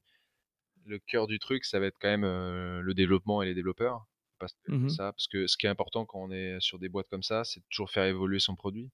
[0.86, 4.06] le cœur du truc, ça va être quand même le développement et les développeurs.
[4.38, 6.88] Parce que, mmh ça, parce que ce qui est important quand on est sur des
[6.88, 8.90] boîtes comme ça, c'est toujours faire évoluer son produit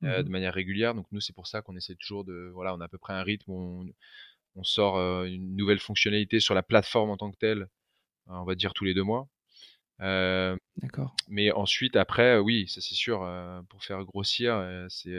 [0.00, 0.94] mmh de manière régulière.
[0.94, 3.12] Donc nous, c'est pour ça qu'on essaie toujours de, voilà, on a à peu près
[3.12, 3.86] un rythme où
[4.56, 7.68] on, sort une nouvelle fonctionnalité sur la plateforme en tant que telle,
[8.26, 9.28] on va dire tous les deux mois.
[10.00, 11.14] D'accord.
[11.28, 13.20] Mais ensuite, après, oui, ça c'est sûr,
[13.68, 15.16] pour faire grossir, c'est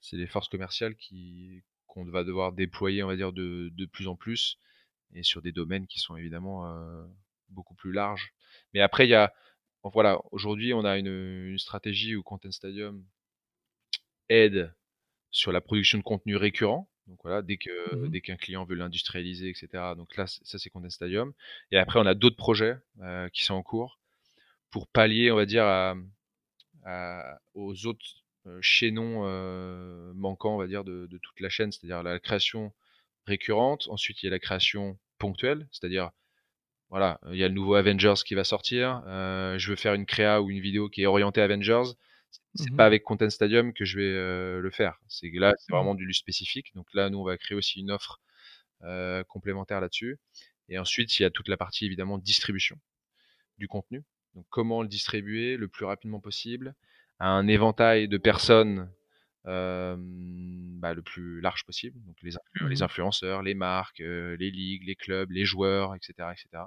[0.00, 4.06] c'est les forces commerciales qui qu'on va devoir déployer, on va dire, de, de plus
[4.06, 4.58] en plus
[5.14, 6.66] et sur des domaines qui sont évidemment
[7.50, 8.32] beaucoup plus larges.
[8.74, 9.32] Mais après, il y a,
[9.82, 13.04] voilà, aujourd'hui, on a une, stratégie où Content Stadium
[14.28, 14.74] aide
[15.30, 16.88] sur la production de contenu récurrent.
[17.06, 19.68] Donc voilà, dès que mmh dès qu'un client veut l'industrialiser, etc.
[19.96, 21.32] Donc là, ça c'est Content Stadium.
[21.70, 22.76] Et après, on a d'autres projets
[23.32, 24.00] qui sont en cours
[24.70, 25.66] pour pallier, on va dire,
[27.54, 28.24] aux autres
[28.60, 29.22] chaînons
[30.14, 32.72] manquants, on va dire, de, de toute la chaîne, c'est-à-dire la création
[33.26, 33.88] récurrente.
[33.90, 36.10] Ensuite, il y a la création ponctuelle, c'est-à-dire,
[36.90, 39.02] voilà, il y a le nouveau Avengers qui va sortir.
[39.06, 41.94] Euh, je veux faire une créa ou une vidéo qui est orientée Avengers.
[42.54, 44.98] C'est mmh pas avec Content Stadium que je vais euh, le faire.
[45.08, 46.74] C'est là, c'est mmh vraiment du spécifique.
[46.74, 48.20] Donc là, nous, on va créer aussi une offre
[48.82, 50.18] euh, complémentaire là-dessus.
[50.68, 52.78] Et ensuite, il y a toute la partie évidemment distribution
[53.58, 54.04] du contenu.
[54.34, 56.74] Donc comment le distribuer le plus rapidement possible
[57.18, 58.90] à un éventail de personnes
[59.46, 61.98] bah, le plus large possible.
[62.04, 62.32] Donc les,
[62.68, 66.30] les mmh influenceurs, les marques, les ligues, les clubs, les joueurs, etc.
[66.32, 66.64] etc.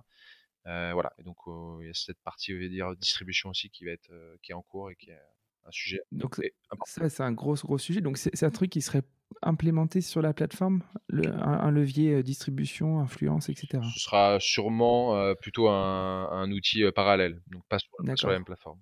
[0.65, 1.11] voilà.
[1.17, 1.37] Et donc
[1.81, 4.11] il y a cette partie, on va dire, distribution aussi qui va être
[4.41, 5.19] qui est en cours et qui est
[5.65, 6.01] un sujet.
[6.11, 6.39] Donc
[6.85, 8.01] ça, c'est un gros gros sujet.
[8.01, 9.03] Donc c'est un truc qui serait
[9.43, 13.83] implémenté sur la plateforme, un, levier distribution, influence, etc.
[13.93, 18.45] Ce sera sûrement plutôt un, un, outil parallèle, donc pas sur, pas sur la même
[18.45, 18.79] plateforme.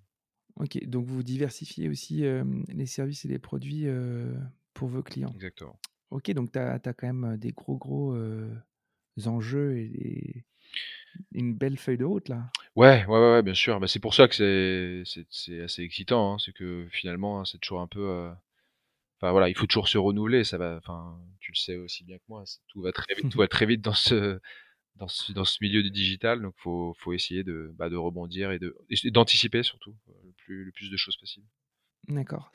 [0.59, 2.23] Ok, donc vous diversifiez aussi
[2.69, 3.85] les services et les produits
[4.73, 5.31] pour vos clients.
[5.35, 5.79] Exactement.
[6.09, 8.15] Ok, donc tu as, quand même des gros, gros
[9.25, 10.45] enjeux et
[11.31, 12.49] une belle feuille de route là.
[12.75, 13.79] Ouais, ouais, ouais, bien sûr.
[13.79, 16.33] Bah, c'est pour ça que c'est assez excitant.
[16.33, 16.37] Hein.
[16.39, 18.29] C'est que finalement, hein, c'est toujours un peu.
[19.19, 20.43] Enfin voilà, il faut toujours se renouveler.
[20.43, 20.77] Ça va.
[20.77, 22.43] Enfin, tu le sais aussi bien que moi.
[22.67, 23.29] Tout va très vite.
[23.31, 24.39] tout va très vite dans ce
[24.97, 28.51] dans ce, dans ce milieu du digital, donc faut, faut essayer de, bah, de rebondir
[28.51, 28.75] et de
[29.11, 29.95] d'anticiper surtout
[30.47, 31.45] plus, le plus de choses possible.
[32.10, 32.51] D'accord.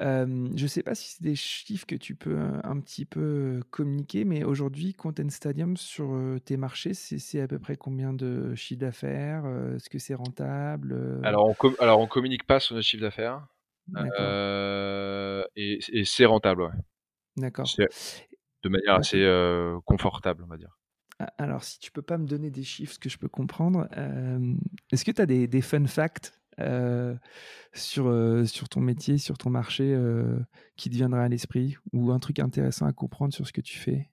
[0.00, 4.24] je ne sais pas si c'est des chiffres que tu peux un, petit peu communiquer,
[4.24, 9.44] mais aujourd'hui, Content Stadium sur tes marchés, c'est à peu près combien de chiffre d'affaires
[9.76, 13.46] Est-ce que c'est rentable Alors, on alors on communique pas sur notre chiffre d'affaires.
[15.54, 16.70] et, et c'est rentable, ouais.
[17.36, 17.68] D'accord.
[18.64, 19.24] De manière assez
[19.84, 20.76] confortable, on va dire.
[21.38, 23.86] Alors, si tu peux pas me donner des chiffres, ce que je peux comprendre,
[24.90, 26.32] est-ce que tu as des, des, fun facts?
[26.32, 26.45] euh,
[27.72, 30.38] sur, euh, sur ton métier, sur ton marché euh,
[30.76, 33.78] qui te viendra à l'esprit ou un truc intéressant à comprendre sur ce que tu
[33.78, 34.08] fais?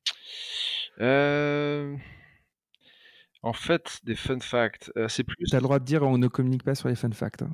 [3.41, 5.35] En fait, des fun facts, c'est plus.
[5.49, 7.41] Tu as le droit de dire on ne communique pas sur les fun facts.
[7.41, 7.53] Hein.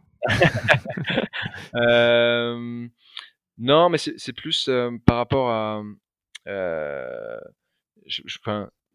[3.57, 4.69] non, mais c'est plus
[5.05, 5.81] par rapport à.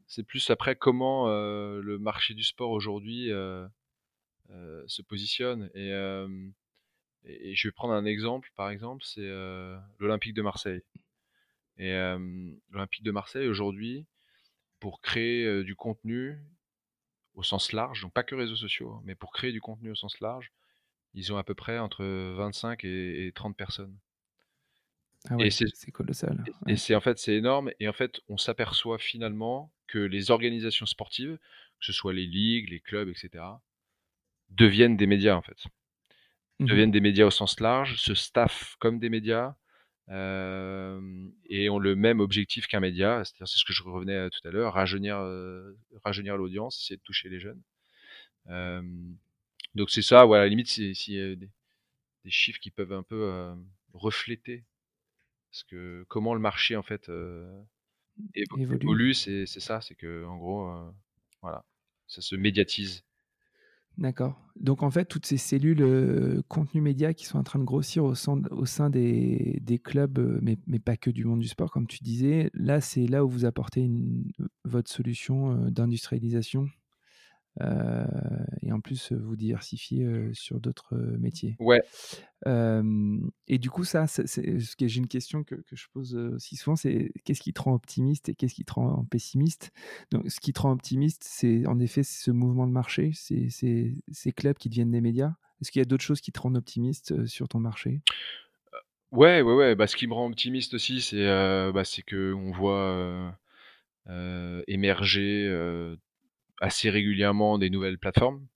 [0.07, 3.67] c'est plus après comment le marché du sport aujourd'hui euh,
[4.87, 5.71] se positionne.
[5.75, 5.91] Et,
[7.25, 9.29] et, je vais prendre un exemple, par exemple, c'est
[9.99, 10.83] l'Olympique de Marseille.
[11.79, 11.93] Et
[12.71, 14.07] l'Olympique de Marseille, aujourd'hui,
[14.81, 16.39] pour créer du contenu
[17.35, 19.95] au sens large, donc pas que réseaux sociaux, hein, mais pour créer du contenu au
[19.95, 20.53] sens large,
[21.15, 23.97] ils ont à peu près entre 25 et, 30 personnes.
[25.31, 26.45] Ah ouais, c'est colossal.
[26.67, 27.71] Et, c'est en fait c'est énorme.
[27.81, 31.39] Et en fait, on s'aperçoit finalement que les organisations sportives,
[31.79, 33.45] que ce soit les ligues, les clubs, etc.,
[34.51, 35.65] deviennent des médias en fait.
[36.61, 39.57] Mmh deviennent des médias au sens large, se staffent comme des médias
[40.09, 44.53] et ont le même objectif qu'un média, c'est-à-dire c'est ce que je revenais tout à
[44.53, 45.19] l'heure, rajeunir,
[46.05, 47.61] rajeunir l'audience, essayer de toucher les jeunes.
[49.75, 53.53] donc c'est ça, voilà, à la limite, c'est des, des, chiffres qui peuvent un peu
[53.93, 54.65] refléter
[55.63, 57.11] que, comment le marché en fait
[58.35, 60.93] évolue, c'est ça, c'est que en gros,
[61.43, 61.65] voilà,
[62.07, 63.05] ça se médiatise.
[63.99, 64.41] D'accord.
[64.57, 68.05] Donc en fait, toutes ces cellules euh, contenu média qui sont en train de grossir
[68.05, 68.37] au sein,
[68.91, 73.07] des, clubs, euh, mais, pas que du monde du sport, comme tu disais, là, c'est
[73.07, 74.31] là où vous apportez une,
[74.65, 76.69] votre solution euh, d'industrialisation?
[77.61, 78.05] Euh,
[78.63, 81.57] et en plus euh, vous diversifier euh, sur d'autres métiers.
[81.61, 81.83] Ouais.
[83.47, 87.13] et du coup, ça, c'est, j'ai une question que, que, je pose aussi souvent, c'est
[87.25, 89.71] qu'est-ce qui te rend optimiste et qu'est-ce qui te rend pessimiste?
[90.11, 94.33] Donc, ce qui te rend optimiste, c'est en effet ce mouvement de marché, c'est ces
[94.33, 95.35] clubs qui deviennent des médias.
[95.61, 98.03] Est-ce qu'il y a d'autres choses qui te rendent optimiste sur ton marché?
[99.13, 99.75] Ouais, ouais, ouais.
[99.77, 101.25] Bah, ce qui me rend optimiste aussi, c'est
[101.73, 103.39] bah, c'est que on voit
[104.67, 105.49] émerger
[106.65, 108.47] assez régulièrement des nouvelles plateformes,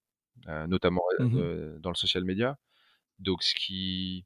[0.49, 2.59] euh, notamment euh, mmh dans le social media.
[3.18, 4.25] Donc, ce qui,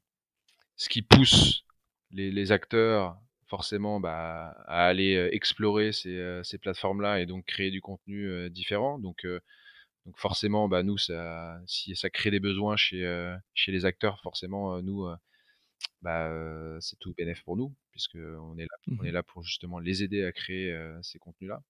[0.77, 1.65] ce qui pousse
[2.11, 7.71] les, les acteurs forcément bah, à aller euh, explorer ces, ces plateformes-là et donc créer
[7.71, 8.99] du contenu différent.
[8.99, 9.27] Donc,
[10.05, 13.03] donc forcément, bah, nous, ça, si ça crée des besoins chez,
[13.53, 15.07] chez les acteurs, forcément, nous,
[16.01, 16.31] bah,
[16.79, 20.03] c'est tout bénéf pour nous, puisqu'on est, là, on est mmh là pour justement les
[20.03, 21.61] aider à créer ces contenus-là.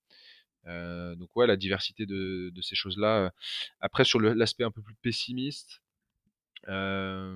[0.67, 3.31] Euh, donc ouais, la diversité de, ces choses-là.
[3.79, 5.81] Après, sur l'aspect un peu plus pessimiste,
[6.67, 7.35] euh,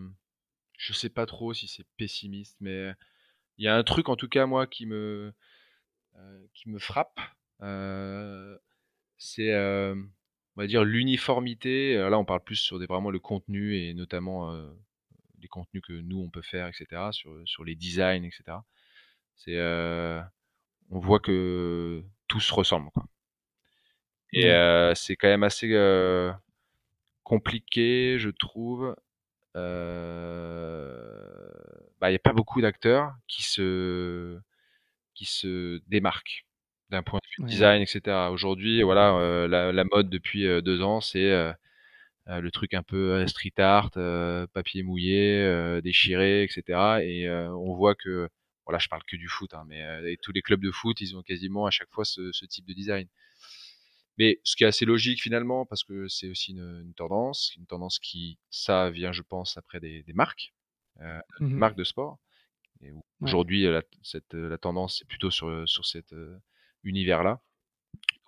[0.77, 2.93] je sais pas trop si c'est pessimiste, mais
[3.57, 5.33] il y a un truc en tout cas moi qui me
[6.15, 7.19] euh, qui me frappe.
[7.61, 8.57] Euh,
[9.17, 11.95] c'est on va dire l'uniformité.
[11.95, 14.51] Là, on parle plus sur vraiment le contenu et notamment
[15.39, 17.09] les contenus que nous on peut faire, etc.
[17.11, 18.57] Sur sur les designs, etc.
[19.35, 19.59] C'est
[20.89, 22.89] on voit que tout se ressemble.
[22.91, 23.07] Quoi.
[24.33, 26.31] Et euh, c'est quand même assez euh,
[27.23, 28.95] compliqué, je trouve.
[29.55, 30.99] Euh,
[31.99, 34.37] bah, il n'y a pas beaucoup d'acteurs qui se,
[35.13, 36.45] qui se démarquent
[36.89, 38.29] d'un point de vue design, etc.
[38.31, 41.53] Aujourd'hui, voilà, la, la, mode depuis deux ans, c'est
[42.27, 43.91] le truc un peu street art,
[44.53, 47.01] papier mouillé, déchiré, etc.
[47.03, 48.29] Et on voit que,
[48.65, 51.23] voilà, je parle que du foot, hein, mais tous les clubs de foot, ils ont
[51.23, 53.07] quasiment à chaque fois ce, ce type de design.
[54.17, 57.67] Mais ce qui est assez logique finalement, parce que c'est aussi une, une, tendance, une
[57.67, 60.53] tendance qui, ça vient, je pense, après des, des marques,
[61.01, 62.17] euh, mmh marques de sport.
[62.82, 66.38] Et aujourd'hui, la, cette, la tendance, c'est plutôt sur, sur cet euh,
[66.84, 67.41] univers-là.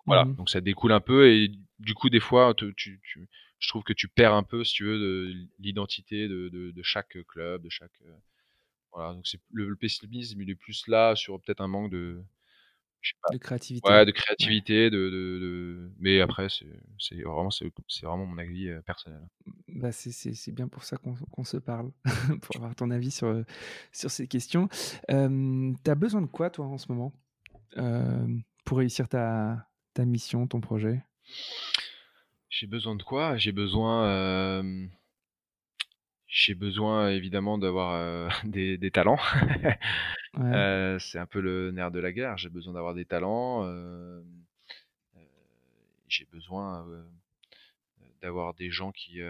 [0.06, 3.28] Voilà, mmh donc ça découle un peu et du coup, des fois, tu, tu, tu,
[3.58, 6.84] je trouve que tu perds un peu, si tu veux, de l'identité de, de, de,
[6.84, 8.02] chaque club, de chaque.
[8.06, 8.15] Euh,
[8.91, 12.23] voilà, donc c'est le, le pessimisme, il est plus là sur peut-être un manque de,
[13.31, 13.89] de créativité.
[13.89, 16.65] Ouais, de créativité, de, de, mais après, c'est
[17.23, 17.71] vraiment, c'est
[18.03, 19.21] vraiment mon avis euh, personnel.
[19.67, 21.91] Bah c'est bien pour ça qu'on se parle,
[22.41, 23.43] pour avoir ton avis sur,
[23.91, 24.67] sur ces questions.
[25.12, 27.13] Euh, tu as besoin de quoi, toi, en ce moment,
[27.77, 28.27] euh,
[28.65, 31.03] pour réussir ta, ta mission, ton projet?
[32.49, 33.38] J'ai besoin de quoi?
[33.38, 34.63] J'ai besoin,
[36.27, 39.19] j'ai besoin évidemment d'avoir, des des talents.
[40.37, 40.69] Ouais.
[40.99, 42.37] c'est un peu le nerf de la guerre.
[42.37, 43.63] J'ai besoin d'avoir des talents,
[46.07, 46.85] j'ai besoin,
[48.21, 49.21] d'avoir des gens qui,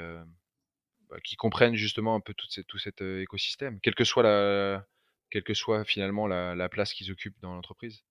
[1.09, 4.87] bah, qui comprennent justement un peu cette tout cet, écosystème, quelle que soit la
[5.31, 8.03] quelle que soit finalement la la place qu'ils occupent dans l'entreprise.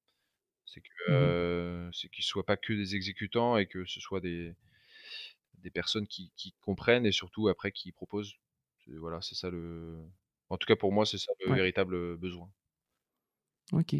[0.66, 1.38] C'est que, Mmh
[1.92, 4.54] c'est qu'ils soient pas que des exécutants et que ce soit des
[5.54, 8.34] des personnes qui qui comprennent et surtout après qui proposent.
[8.86, 9.98] Voilà, c'est ça le
[10.48, 11.58] en tout cas pour moi, c'est ça le Ouais.
[11.58, 12.50] véritable, besoin.
[13.72, 13.94] OK.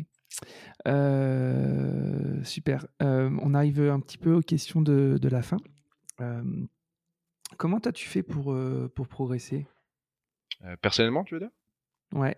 [0.86, 2.86] Heu, super.
[3.00, 5.58] Hem, on arrive, un petit peu aux questions de de la fin.
[6.20, 6.68] Hem,
[7.56, 8.56] comment toi tu fais pour,
[9.08, 9.66] progresser?
[10.80, 11.50] Personnellement, tu veux dire?
[12.12, 12.36] Ouais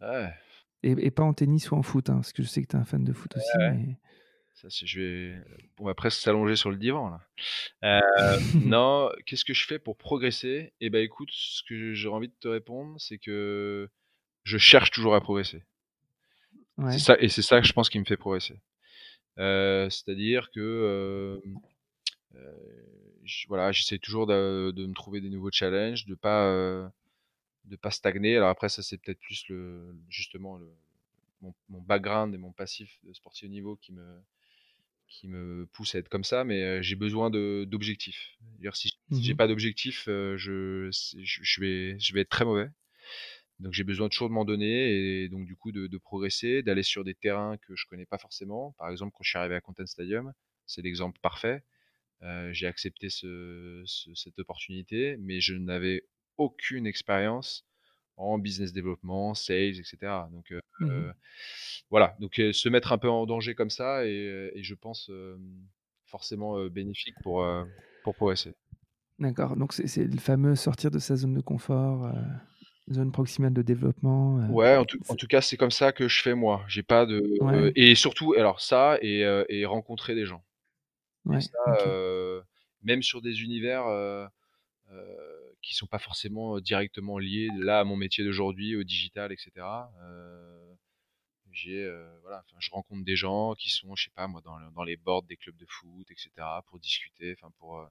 [0.00, 0.32] Ouais,
[0.82, 2.76] et et pas en tennis ou en foot, hein, parce que je sais que tu
[2.76, 3.96] es un fan de foot aussi, ouais, mais
[4.54, 5.44] ça c'est je vais
[5.78, 7.20] on va presque s'allonger sur le divan là.
[8.54, 10.72] Non, qu'est-ce que je fais pour progresser?
[10.80, 13.90] Et ben écoute, ce que j'ai envie de te répondre, c'est que
[14.44, 15.64] je cherche toujours à progresser.
[16.80, 17.00] Ouais.
[17.00, 18.60] ça et c'est ça je pense qui me fait progresser.
[19.38, 21.60] Heu, c'est-à-dire que, hem,
[22.36, 22.86] heu,
[23.24, 26.92] j voilà, j'essaie toujours de de me trouver des nouveaux challenges, de pas,
[27.64, 28.36] de pas stagner.
[28.36, 30.68] Alors après ça, c'est peut-être plus le justement le
[31.42, 34.20] mon mon background et mon passif de sportif haut niveau qui me
[35.08, 38.38] qui me pousse à être comme ça, mais j'ai besoin de d'objectifs.
[38.74, 42.44] Si si j'ai Mmh pas d'objectif, heu, je je je vais je vais être très
[42.46, 42.70] mauvais.
[43.60, 44.92] Donc j'ai besoin toujours de m'en donner
[45.24, 48.18] et donc du coup de de progresser, d'aller sur des terrains que je connais pas
[48.18, 48.72] forcément.
[48.78, 50.32] Par exemple, quand je suis arrivé à Content Stadium,
[50.66, 51.64] c'est l'exemple parfait.
[52.22, 56.04] Heu, j'ai accepté ce ce cette opportunité, mais je n'avais
[56.38, 57.66] aucune expérience
[58.16, 60.28] en business développement, sales et cetera.
[60.32, 61.12] Donc heu, Mmh
[61.90, 65.10] voilà, donc se mettre un peu en danger comme ça et et je pense,
[66.06, 67.46] forcément, bénéfique pour,
[68.02, 68.54] pour progresser.
[69.18, 72.10] D'accord, donc c'est le fameux sortir de sa zone de confort,
[72.92, 75.92] zone proximale de développement, heu, Ouais, en tout en c'est tout cas, c'est comme ça
[75.92, 76.64] que je fais moi.
[76.68, 80.44] J'ai pas de ouais, et surtout alors ça et heu et rencontrer des gens
[81.32, 81.50] et ça,
[82.82, 83.84] même sur des univers,
[85.62, 89.92] qui sont pas forcément, directement liés là à mon métier d'aujourd'hui, au digital et cetera.
[90.02, 90.76] Heu,
[91.52, 91.84] j'ai,
[92.22, 95.24] voilà, je rencontre des gens qui sont, je sais pas moi, dans dans les boards
[95.24, 97.86] des clubs de foot et cetera pour discuter, enfin pour,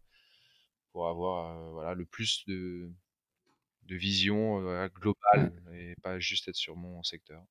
[0.92, 2.92] pour avoir, voilà, le plus de
[3.90, 7.44] de vision, globale et pas juste être sur mon secteur.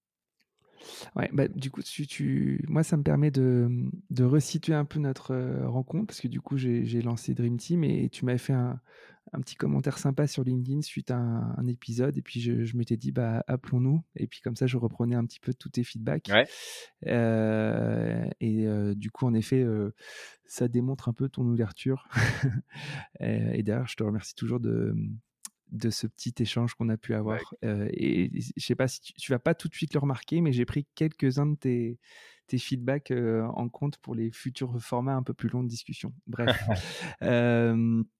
[1.16, 4.84] Ouais, bah, du coup, tu tu moi, ça me permet de, mmh, de resituer un
[4.84, 5.34] peu notre,
[5.66, 8.80] rencontre parce que du coup, j'ai lancé Dream Team et tu m'avais fait un
[9.34, 12.76] un petit commentaire sympa sur LinkedIn suite à un un épisode et puis je je
[12.78, 15.84] m'étais dit: «Bah, appelons-nous» et puis comme ça, je reprenais un petit peu tous tes
[15.84, 16.46] feedbacks, Ouais.
[18.40, 19.64] et du coup, en effet,
[20.46, 22.08] ça démontre un peu ton ouverture,
[23.20, 25.18] et d'ailleurs, je te remercie toujours de, mmh,
[25.70, 27.54] de ce petit échange qu'on a pu avoir.
[27.64, 30.40] Heu et je sais pas si tu tu vas pas tout de suite le remarquer,
[30.40, 31.98] mais j'ai pris quelques-uns de tes
[32.46, 36.14] tes feedbacks, heu, en compte pour les futurs formats un peu plus longs de discussion.
[36.26, 36.56] Bref,
[37.20, 38.04] hem,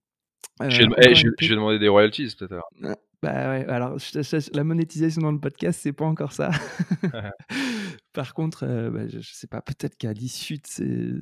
[0.60, 2.64] Je vais eh, je vais je pe vais demander des royalties peut-être
[3.22, 6.50] bah, ouais, alors je te je la monétisation dans le podcast, c'est pas encore ça.
[8.12, 11.20] Par contre, heu, bah, je je sais pas, peut-être qu'à l'issue de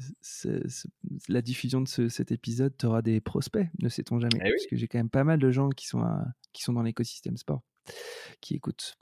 [1.29, 4.39] la diffusion de ce cet épisode, tu auras des prospects, ne sait-on jamais?
[4.45, 6.75] Eh Parce que j'ai quand même pas mal de gens qui sont à qui sont
[6.75, 7.63] dans l'écosystème sport,
[8.41, 8.97] qui écoutent.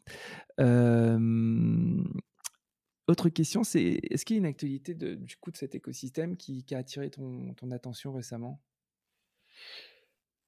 [3.07, 6.37] Autre question, c'est est-ce qu'il y a une actualité de du coup de cet écosystème
[6.37, 8.63] qui qui a attiré ton ton attention récemment?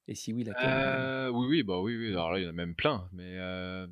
[0.07, 0.81] Et si oui, laquelle?
[0.89, 3.35] Heu, oui, oui, bah, oui, oui, alors là, il y en a même plein, mais
[3.37, 3.87] heu,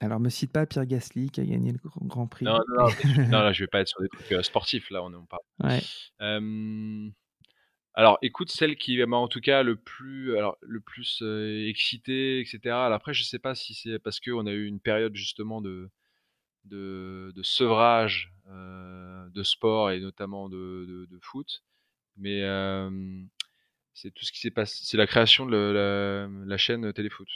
[0.00, 2.90] Alors me cite pas Pierre Gasly qui a gagné le grand non, prix, non, non,
[2.90, 2.96] je
[3.30, 5.42] non, là, je vais pas être sur des trucs, heu, sportifs, là, on on parle.
[5.62, 5.88] ouais.
[7.94, 12.40] Alors écoute, celle qui m'a en tout cas le plus alors le plus, heu, excité
[12.40, 12.86] et cetera.
[12.86, 15.90] Alors après, je sais pas si c'est parce qu'on a eu une période justement de
[16.64, 21.64] de de sevrage, heu, de sport et notamment de de de foot,
[22.16, 22.42] mais
[23.96, 27.28] c'est tout ce qui s'est passé c'est la création de le la la chaîne Téléfoot.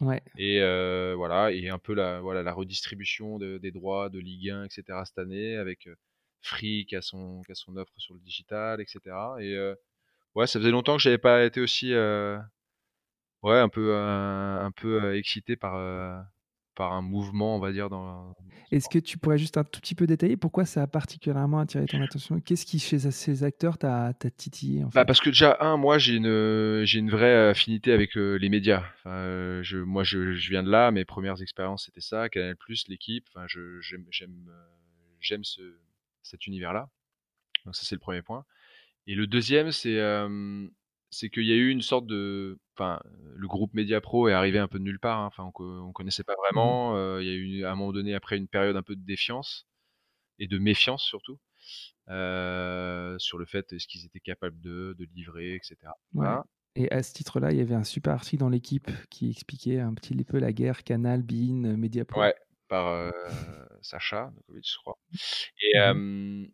[0.00, 4.18] Ouais, Et heu, voilà et un peu la voilà la redistribution de des droits de
[4.20, 5.96] Ligue 1 et cetera cette année avec, heu,
[6.42, 9.76] Free qui a son qui a son offre sur le digital et cetera et heu,
[10.36, 12.38] ouais, ça faisait longtemps que j'avais pas été aussi, heu,
[13.42, 15.76] ouais, un peu, heu, un peu, excité par,
[16.74, 18.34] par un mouvement, on va dire dans
[18.70, 21.86] Est-ce que tu pourrais juste un tout petit peu détailler pourquoi ça a particulièrement attiré
[21.86, 22.40] ton attention?
[22.40, 25.98] Qu'est-ce qui chez ces acteurs t'a t'a titillé en bah, parce que déjà un moi
[25.98, 28.84] j'ai une, j'ai une vraie affinité avec, les médias.
[28.98, 32.56] Enfin, heu, je moi je je viens de là, mes premières expériences c'était ça, Canal+,
[32.88, 34.50] l'équipe, enfin je j'aime j'aime,
[35.20, 35.62] j'aime ce
[36.22, 36.88] cet univers-là.
[37.64, 38.44] Donc ça, c'est le premier point
[39.06, 39.98] Et le deuxième, c'est
[41.10, 43.00] c'est qu'il y a eu une sorte de, enfin,
[43.34, 45.20] le groupe Media Pro est arrivé un peu de nulle part.
[45.20, 45.26] Hein.
[45.26, 47.18] Enfin, on, on, connaissait pas mmh vraiment.
[47.18, 49.66] il y a eu à un moment donné après une période un peu de défiance
[50.38, 51.38] et de méfiance surtout
[52.06, 55.76] sur le fait est-ce qu'ils étaient capables de, de livrer, etc.
[56.76, 59.92] Et à ce titre-là, il y avait un super article dans l'équipe qui expliquait un
[59.94, 62.20] petit peu la guerre Canal, Bein, Mediapro.
[62.20, 62.34] Ouais,
[62.68, 63.12] par
[63.82, 64.98] Sacha je crois.
[65.62, 66.48] Et, mmh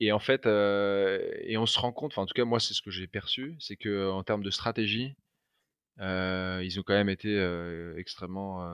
[0.00, 2.90] et en fait, et on se rend compte, en tout cas moi c'est ce que
[2.90, 5.14] j'ai perçu, c'est que en termes de stratégie,
[5.98, 7.36] ils ont quand même été
[7.96, 8.66] extrêmement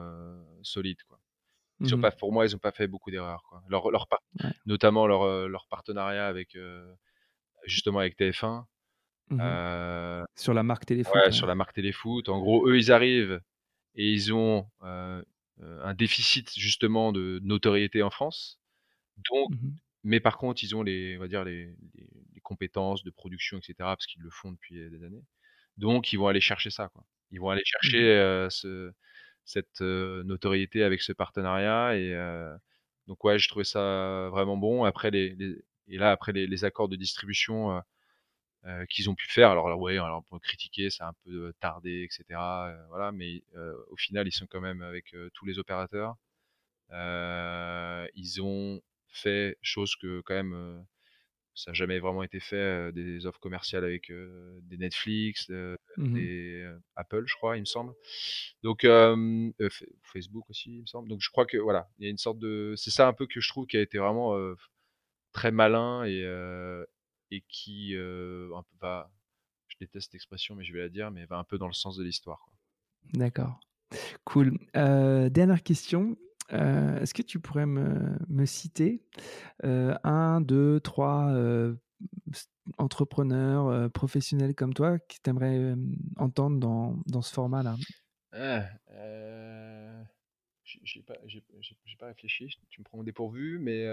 [0.63, 1.19] solides, quoi.
[1.81, 3.41] Ils mmh pas, pour moi, ils n'ont pas fait beaucoup d'erreurs.
[3.69, 4.07] Leur, leur
[4.65, 6.57] Notamment leur, leur partenariat avec
[7.65, 8.65] justement avec TF1.
[9.29, 11.15] Mmh sur la marque Téléfoot.
[11.15, 12.27] Ouais, sur la marque Téléfoot.
[12.29, 13.41] En gros, eux, ils arrivent
[13.95, 18.59] et ils ont un déficit justement de notoriété en France.
[19.31, 19.69] Donc, mmh
[20.09, 23.75] mais par contre, ils ont les, on va dire les, les, compétences de production, etc.
[23.77, 25.23] Parce qu'ils le font depuis des années.
[25.77, 26.89] Donc, ils vont aller chercher ça.
[26.89, 27.03] Quoi.
[27.29, 28.91] Ils vont aller chercher ce,
[29.45, 31.95] cette notoriété avec ce partenariat.
[31.95, 32.15] Et
[33.07, 34.83] donc, ouais, je trouvais ça vraiment bon.
[34.83, 35.37] Après, les,
[35.87, 37.83] et là, après les, accords de distribution
[38.89, 42.23] qu'ils ont pu faire, alors, ouais, alors, on peut critiquer, a un peu tardé, etc.
[42.89, 43.43] voilà, mais
[43.91, 46.15] au final, ils sont quand même avec tous les opérateurs.
[46.91, 48.81] ils ont
[49.11, 50.85] fait chose que quand même
[51.55, 54.11] ça n'a jamais vraiment été fait des offres commerciales avec
[54.63, 57.93] des Netflix, mmh des Apple, je crois, il me semble.
[58.63, 58.87] Donc
[60.03, 61.09] Facebook aussi, il me semble.
[61.09, 63.27] Donc je crois que voilà, il y a une sorte de, c'est ça un peu
[63.27, 64.37] que je trouve qui a été vraiment
[65.33, 66.23] très malin et
[67.31, 69.11] et qui un peu va,
[69.67, 71.73] je déteste cette expression, mais je vais la dire, mais va un peu dans le
[71.73, 72.49] sens de l'histoire.
[73.13, 73.59] D'accord.
[74.23, 74.57] Cool.
[74.73, 76.15] dernière question.
[76.53, 79.01] Euh, est-ce que tu pourrais me, citer
[79.63, 81.75] euh, un, deux, trois euh,
[82.77, 85.75] entrepreneurs professionnels comme toi qui t'aimerais
[86.17, 87.75] entendre dans, dans ce format-là?
[88.31, 88.67] Ah,
[90.63, 91.15] J'ai pas,
[91.99, 93.85] pas, réfléchi, tu me prends au dépourvu, mais.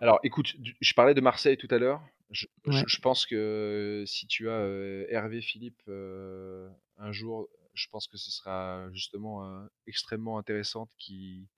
[0.00, 2.02] Alors écoute, je parlais de Marseille tout à l'heure.
[2.30, 4.64] Je, je, pense que si tu as
[5.08, 11.48] Hervé Philippe un jour je pense que ce sera justement extrêmement intéressant qui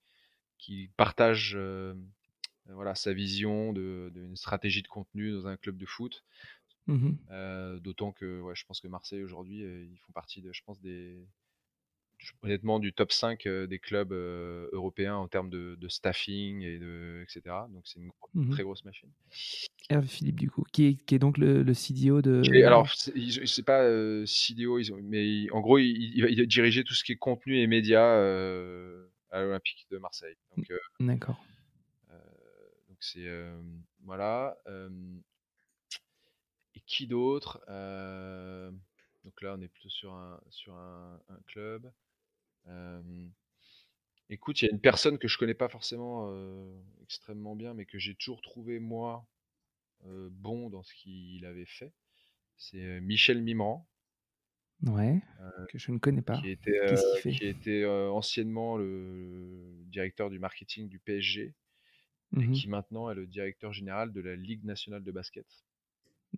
[0.57, 1.57] qui partage
[2.69, 6.23] voilà sa vision d'une stratégie de contenu dans un club de foot.
[6.87, 7.11] Mmh
[7.81, 11.25] d'autant que ouais, je pense que Marseille aujourd'hui, ils font partie de, je pense des
[12.41, 17.55] honnêtement du top 5 des clubs européens en termes de, staffing et de etc.
[17.69, 19.09] Donc c'est une mmh très grosse machine.
[19.89, 22.41] Hervé Philippe du coup, qui est, qui est donc le, le, CDO de.
[22.63, 23.83] alors c'est pas
[24.25, 27.59] CDO, ils ont, mais en gros il, il, a dirigé tout ce qui est contenu
[27.59, 28.15] et médias
[29.31, 30.35] à l'Olympique de Marseille.
[30.55, 31.43] Donc d'accord.
[32.09, 33.27] donc c'est
[34.05, 34.57] voilà.
[36.75, 37.59] et qui d'autre
[39.23, 41.91] donc là, on est plutôt sur un, sur un, un club
[44.29, 46.33] écoute, il y a une personne que je connais pas forcément
[47.03, 49.27] extrêmement bien, mais que j'ai toujours trouvé moi
[50.05, 51.93] bon dans ce qu'il avait fait.
[52.57, 53.87] C'est Michel Mimran.
[54.85, 55.21] Ouais,
[55.69, 56.41] que je ne connais pas.
[56.41, 61.53] Qui était, qui était anciennement le directeur du marketing du PSG
[62.35, 65.45] et mmh qui maintenant est le directeur général de la Ligue nationale de basket.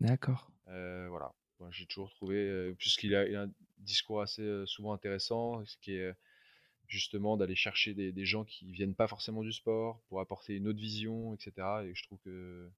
[0.02, 0.52] D'accord.
[0.68, 1.34] voilà.
[1.72, 3.48] j'ai toujours trouvé, puisqu'il a,
[3.86, 6.14] discours assez souvent intéressant, ce qui est
[6.88, 10.80] justement d'aller chercher des, gens qui viennent pas forcément du sport pour apporter une autre
[10.80, 11.52] vision, etc.
[11.86, 12.70] Et je trouve que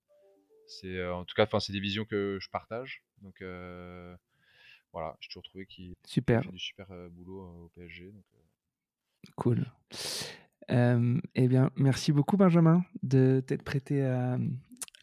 [0.68, 3.04] c'est, en tout cas, enfin, c'est des visions que je partage.
[3.22, 3.42] Donc
[4.94, 6.44] voilà, j'ai toujours trouvé qu'il super.
[6.44, 8.14] fait du super boulot au PSG.
[9.36, 9.66] Cool.
[10.70, 14.38] eh bien, merci beaucoup Benjamin de t'être prêté à,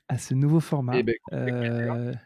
[0.08, 0.98] à, ce nouveau format.
[0.98, 2.18] Eh ben,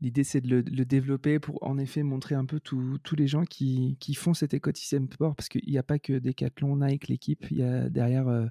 [0.00, 3.98] L'idée, c'est de le, développer pour en effet montrer un peu tous les gens qui,
[4.00, 7.58] qui, font cet écosystème sport, parce qu'il n'y a pas que Decathlon, Nike, l'équipe, il
[7.58, 8.46] y a derrière euh,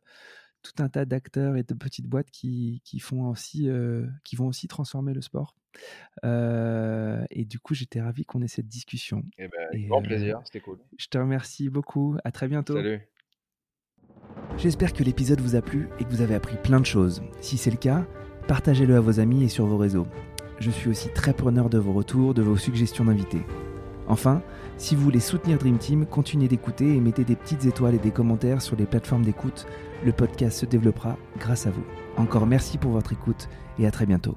[0.61, 4.47] tout un tas d'acteurs et de petites boîtes qui, qui font aussi, euh, qui vont
[4.47, 5.55] aussi transformer le sport.
[6.23, 9.23] Euh, et du coup, j'étais ravi qu'on ait cette discussion.
[9.37, 10.77] Eh ben, grand plaisir, c'était cool.
[10.97, 12.17] Je te remercie beaucoup.
[12.23, 12.75] À très bientôt.
[12.75, 13.01] Salut.
[14.57, 17.23] J'espère que l'épisode vous a plu et que vous avez appris plein de choses.
[17.41, 18.05] Si c'est le cas,
[18.47, 20.07] partagez-le à vos amis et sur vos réseaux
[20.59, 23.41] je suis aussi très preneur de vos retours, de vos suggestions d'invités.
[24.07, 24.41] Enfin,
[24.77, 28.11] si vous voulez soutenir Dream Team, continuez d'écouter et mettez des petites étoiles et des
[28.11, 29.67] commentaires sur les plateformes d'écoute.
[30.03, 31.83] Le podcast se développera grâce à vous.
[32.17, 34.35] Encore merci pour votre écoute et à très bientôt.